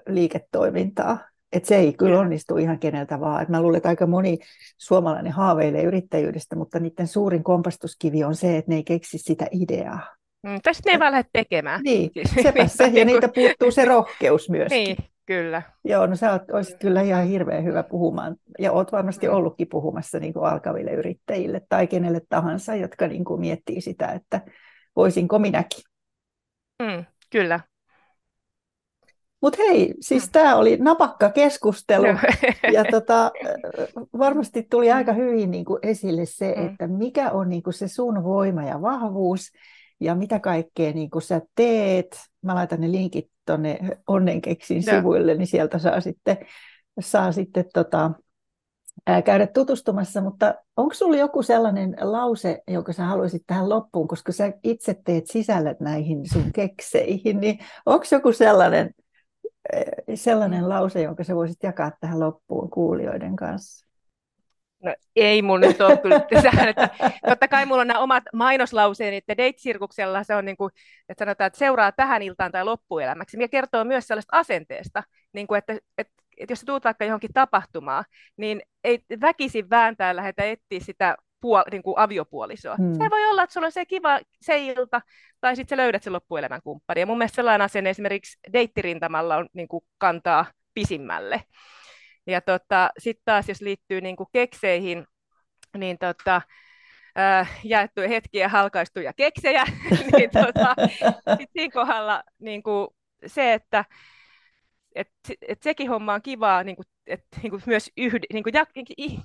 liiketoimintaa. 0.08 1.18
Et 1.52 1.64
se 1.64 1.76
ei 1.76 1.92
kyllä 1.92 2.20
onnistu 2.20 2.56
ihan 2.56 2.78
keneltä 2.78 3.20
vaan. 3.20 3.42
Et 3.42 3.48
mä 3.48 3.62
luulen, 3.62 3.76
että 3.76 3.88
aika 3.88 4.06
moni 4.06 4.38
suomalainen 4.78 5.32
haaveilee 5.32 5.82
yrittäjyydestä, 5.82 6.56
mutta 6.56 6.80
niiden 6.80 7.06
suurin 7.06 7.44
kompastuskivi 7.44 8.24
on 8.24 8.34
se, 8.34 8.56
että 8.56 8.70
ne 8.70 8.76
ei 8.76 8.84
keksi 8.84 9.18
sitä 9.18 9.46
ideaa. 9.50 10.15
Mm, 10.46 10.60
tästä 10.62 10.82
ne 10.86 10.92
ei 10.92 10.98
vaan 10.98 11.12
lähde 11.12 11.28
tekemään. 11.32 11.80
Niin, 11.82 12.10
sepä 12.42 12.66
se, 12.66 12.84
ja 12.84 12.90
niinku- 12.90 13.12
niitä 13.12 13.28
puuttuu 13.28 13.70
se 13.70 13.84
rohkeus 13.84 14.50
myös. 14.50 14.70
Niin, 14.70 14.96
kyllä. 15.26 15.62
Joo, 15.84 16.06
no 16.06 16.16
sä 16.16 16.32
oot, 16.32 16.50
olisit 16.52 16.78
kyllä 16.80 17.02
ihan 17.02 17.26
hirveän 17.26 17.64
hyvä 17.64 17.82
puhumaan, 17.82 18.36
ja 18.58 18.72
oot 18.72 18.92
varmasti 18.92 19.28
mm. 19.28 19.34
ollutkin 19.34 19.68
puhumassa 19.68 20.18
niin 20.18 20.32
kuin 20.32 20.46
alkaville 20.46 20.90
yrittäjille 20.90 21.60
tai 21.68 21.86
kenelle 21.86 22.20
tahansa, 22.28 22.74
jotka 22.74 23.06
niin 23.08 23.24
kuin 23.24 23.40
miettii 23.40 23.80
sitä, 23.80 24.06
että 24.06 24.40
voisinko 24.96 25.38
minäkin. 25.38 25.82
Mm, 26.82 27.04
kyllä. 27.30 27.60
Mutta 29.42 29.58
hei, 29.68 29.94
siis 30.00 30.26
mm. 30.26 30.32
tämä 30.32 30.56
oli 30.56 30.76
napakka 30.76 31.30
keskustelu 31.30 32.06
ja 32.72 32.84
tota, 32.90 33.30
varmasti 34.18 34.66
tuli 34.70 34.92
aika 34.92 35.12
hyvin 35.12 35.50
niin 35.50 35.64
kuin 35.64 35.78
esille 35.82 36.26
se, 36.26 36.54
mm. 36.56 36.66
että 36.66 36.86
mikä 36.86 37.30
on 37.30 37.48
niin 37.48 37.62
kuin 37.62 37.74
se 37.74 37.88
sun 37.88 38.24
voima 38.24 38.62
ja 38.62 38.82
vahvuus 38.82 39.50
ja 40.00 40.14
mitä 40.14 40.40
kaikkea 40.40 40.92
niin 40.92 41.10
kuin 41.10 41.22
sä 41.22 41.40
teet. 41.54 42.20
Mä 42.42 42.54
laitan 42.54 42.80
ne 42.80 42.92
linkit 42.92 43.30
tuonne 43.46 43.78
Onnenkeksin 44.06 44.82
sivuille, 44.82 45.34
niin 45.34 45.46
sieltä 45.46 45.78
saa 45.78 46.00
sitten, 46.00 46.36
saa 47.00 47.32
sitten 47.32 47.64
tota, 47.74 48.10
ää, 49.06 49.22
käydä 49.22 49.46
tutustumassa, 49.46 50.20
mutta 50.20 50.54
onko 50.76 50.94
sulla 50.94 51.16
joku 51.16 51.42
sellainen 51.42 51.96
lause, 52.00 52.62
jonka 52.68 52.92
sä 52.92 53.04
haluaisit 53.04 53.42
tähän 53.46 53.68
loppuun, 53.68 54.08
koska 54.08 54.32
sä 54.32 54.52
itse 54.64 54.96
teet 55.04 55.26
sisällöt 55.26 55.80
näihin 55.80 56.28
sun 56.32 56.52
kekseihin, 56.52 57.40
niin 57.40 57.58
onko 57.86 58.04
joku 58.12 58.32
sellainen, 58.32 58.90
sellainen 60.14 60.68
lause, 60.68 61.02
jonka 61.02 61.24
sä 61.24 61.34
voisit 61.34 61.62
jakaa 61.62 61.92
tähän 62.00 62.20
loppuun 62.20 62.70
kuulijoiden 62.70 63.36
kanssa? 63.36 63.85
No 64.82 64.94
ei 65.16 65.42
mun 65.42 65.60
nyt 65.60 65.80
ole 65.80 65.96
kyllä 65.96 66.20
sehän, 66.42 66.68
että 66.68 66.90
totta 67.28 67.48
kai 67.48 67.66
mulla 67.66 67.80
on 67.80 67.86
nämä 67.86 68.00
omat 68.00 68.24
mainoslauseeni, 68.32 69.16
että 69.16 69.36
date-sirkuksella 69.36 70.24
se 70.24 70.34
on 70.34 70.44
niin 70.44 70.56
kuin, 70.56 70.70
että 71.08 71.24
sanotaan, 71.24 71.46
että 71.46 71.58
seuraa 71.58 71.92
tähän 71.92 72.22
iltaan 72.22 72.52
tai 72.52 72.64
loppuelämäksi, 72.64 73.36
mikä 73.36 73.48
kertoo 73.48 73.84
myös 73.84 74.06
sellaista 74.06 74.36
asenteesta, 74.36 75.02
niin 75.32 75.46
kuin, 75.46 75.58
että, 75.58 75.72
että, 75.98 76.12
että 76.38 76.52
jos 76.52 76.60
sä 76.60 76.66
tuut 76.66 76.84
vaikka 76.84 77.04
johonkin 77.04 77.32
tapahtumaan, 77.34 78.04
niin 78.36 78.62
ei 78.84 79.00
väkisin 79.20 79.70
vääntää 79.70 80.16
lähdetä 80.16 80.44
etsiä 80.44 80.80
sitä 80.80 81.16
puol- 81.46 81.70
niin 81.70 81.82
kuin 81.82 81.98
aviopuolisoa. 81.98 82.76
Hmm. 82.76 82.94
Se 82.94 83.10
voi 83.10 83.24
olla, 83.24 83.42
että 83.42 83.54
sulla 83.54 83.66
on 83.66 83.72
se 83.72 83.86
kiva 83.86 84.20
se 84.40 84.58
ilta, 84.58 85.00
tai 85.40 85.56
sitten 85.56 85.76
sä 85.76 85.82
löydät 85.82 86.02
sen 86.02 86.12
loppuelämän 86.12 86.62
kumppani. 86.62 87.00
Ja 87.00 87.06
mun 87.06 87.18
mielestä 87.18 87.36
sellainen 87.36 87.64
asenne 87.64 87.90
esimerkiksi 87.90 88.38
deittirintamalla 88.52 89.36
on 89.36 89.48
niin 89.52 89.68
kuin 89.68 89.84
kantaa 89.98 90.46
pisimmälle. 90.74 91.42
Ja 92.26 92.40
tota, 92.40 92.90
sitten 92.98 93.22
taas, 93.24 93.48
jos 93.48 93.60
liittyy 93.60 94.00
niin 94.00 94.16
kuin 94.16 94.28
kekseihin, 94.32 95.06
niin 95.78 95.98
tota, 95.98 96.42
äh, 97.18 97.60
jaettuja 97.64 98.08
hetkiä, 98.08 98.48
halkaistuja 98.48 99.12
keksejä, 99.12 99.64
niin 100.16 100.30
tota, 100.30 100.74
sit 101.38 101.50
siinä 101.52 101.72
kohdalla 101.72 102.22
niin 102.38 102.62
kuin 102.62 102.88
se, 103.26 103.52
että 103.52 103.84
et, 104.96 105.08
et 105.48 105.62
sekin 105.62 105.88
homma 105.88 106.14
on 106.14 106.22
kivaa, 106.22 106.64
niin 106.64 106.76
kuin, 106.76 106.86
et, 107.06 107.24
niin 107.42 107.50
kuin 107.50 107.62
myös 107.66 107.90
yhd, 107.96 108.24
niin 108.32 108.42
kuin, 108.42 108.54
ja, 108.54 108.64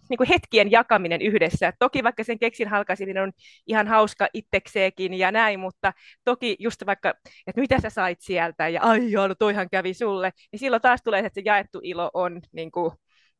niin 0.09 0.17
kuin 0.17 0.27
hetkien 0.27 0.71
jakaminen 0.71 1.21
yhdessä. 1.21 1.67
Et 1.67 1.75
toki 1.79 2.03
vaikka 2.03 2.23
sen 2.23 2.39
keksin 2.39 2.67
halkaisin 2.67 3.17
on 3.17 3.31
ihan 3.67 3.87
hauska 3.87 4.27
itsekseenkin 4.33 5.13
ja 5.13 5.31
näin, 5.31 5.59
mutta 5.59 5.93
toki 6.23 6.55
just 6.59 6.85
vaikka, 6.85 7.13
että 7.47 7.61
mitä 7.61 7.81
sä 7.81 7.89
sait 7.89 8.21
sieltä 8.21 8.67
ja 8.67 8.81
ai 8.81 9.11
joo, 9.11 9.27
no 9.27 9.35
toihan 9.35 9.69
kävi 9.69 9.93
sulle, 9.93 10.31
niin 10.51 10.59
silloin 10.59 10.81
taas 10.81 11.01
tulee, 11.03 11.19
että 11.19 11.33
se 11.33 11.41
jaettu 11.45 11.79
ilo 11.83 12.11
on 12.13 12.41
niin 12.51 12.71
kuin, 12.71 12.91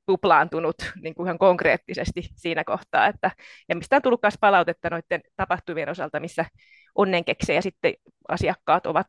tuplaantunut 0.06 0.76
niin 1.02 1.16
kuin 1.16 1.28
ihan 1.28 1.38
konkreettisesti 1.38 2.30
siinä 2.36 2.64
kohtaa. 2.64 3.08
Että, 3.08 3.32
ja 3.70 3.76
mistä 3.76 3.96
on 3.96 4.02
tullut 4.02 4.22
myös 4.24 4.38
palautetta 4.40 4.90
noiden 4.90 5.22
tapahtumien 5.36 5.90
osalta, 5.90 6.20
missä 6.20 6.46
onnenkeksejä 6.96 7.62
sitten 7.62 7.94
asiakkaat 8.30 8.86
ovat 8.86 9.08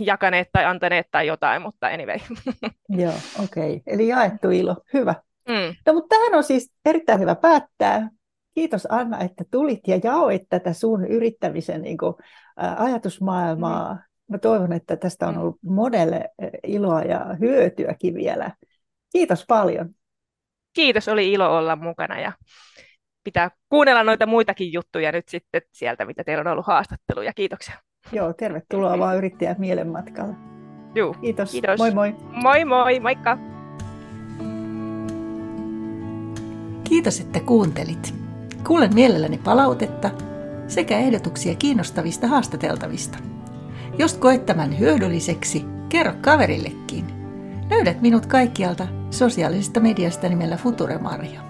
jakaneet 0.00 0.48
tai 0.52 0.64
antaneet 0.64 1.06
tai 1.10 1.26
jotain, 1.26 1.62
mutta 1.62 1.86
anyway. 1.86 2.18
Joo, 2.88 3.14
okei. 3.42 3.76
Okay. 3.76 3.80
Eli 3.86 4.08
jaettu 4.08 4.50
ilo. 4.50 4.76
Hyvä. 4.94 5.14
Mm. 5.48 5.74
No, 5.86 5.92
mutta 5.92 6.16
tähän 6.16 6.34
on 6.34 6.44
siis 6.44 6.72
erittäin 6.84 7.20
hyvä 7.20 7.34
päättää. 7.34 8.10
Kiitos 8.54 8.86
Anna, 8.90 9.20
että 9.20 9.44
tulit 9.50 9.80
ja 9.86 10.00
jaoit 10.04 10.42
tätä 10.48 10.72
sun 10.72 11.06
yrittämisen 11.06 11.82
niin 11.82 11.98
kuin, 11.98 12.14
ä, 12.62 12.74
ajatusmaailmaa. 12.78 13.94
Mm. 13.94 14.00
Mä 14.28 14.38
toivon, 14.38 14.72
että 14.72 14.96
tästä 14.96 15.28
on 15.28 15.34
mm. 15.34 15.40
ollut 15.40 15.58
monelle 15.62 16.30
iloa 16.66 17.02
ja 17.02 17.26
hyötyäkin 17.40 18.14
vielä. 18.14 18.50
Kiitos 19.12 19.44
paljon. 19.48 19.90
Kiitos, 20.72 21.08
oli 21.08 21.32
ilo 21.32 21.56
olla 21.56 21.76
mukana 21.76 22.20
ja 22.20 22.32
pitää 23.24 23.50
kuunnella 23.68 24.04
noita 24.04 24.26
muitakin 24.26 24.72
juttuja 24.72 25.12
nyt 25.12 25.28
sitten 25.28 25.62
sieltä, 25.72 26.04
mitä 26.04 26.24
teillä 26.24 26.40
on 26.40 26.46
ollut 26.46 26.66
haastatteluja. 26.66 27.32
Kiitoksia. 27.32 27.87
Joo, 28.12 28.32
tervetuloa 28.32 28.98
vaan 28.98 29.16
yrittäjät 29.16 29.58
mielenmatkalle. 29.58 30.34
Juu. 30.94 31.14
Kiitos. 31.20 31.50
Kiitos. 31.50 31.78
Moi 31.78 31.90
moi. 31.90 32.14
Moi 32.32 32.64
moi, 32.64 33.00
moikka. 33.00 33.38
Kiitos, 36.84 37.20
että 37.20 37.40
kuuntelit. 37.40 38.14
Kuulen 38.66 38.94
mielelläni 38.94 39.40
palautetta 39.44 40.10
sekä 40.66 40.98
ehdotuksia 40.98 41.54
kiinnostavista 41.54 42.26
haastateltavista. 42.26 43.18
Jos 43.98 44.14
koet 44.14 44.46
tämän 44.46 44.78
hyödylliseksi, 44.78 45.64
kerro 45.88 46.12
kaverillekin. 46.20 47.04
Löydät 47.70 48.00
minut 48.00 48.26
kaikkialta 48.26 48.86
sosiaalisesta 49.10 49.80
mediasta 49.80 50.28
nimellä 50.28 50.56
Future 50.56 50.98
Maria. 50.98 51.47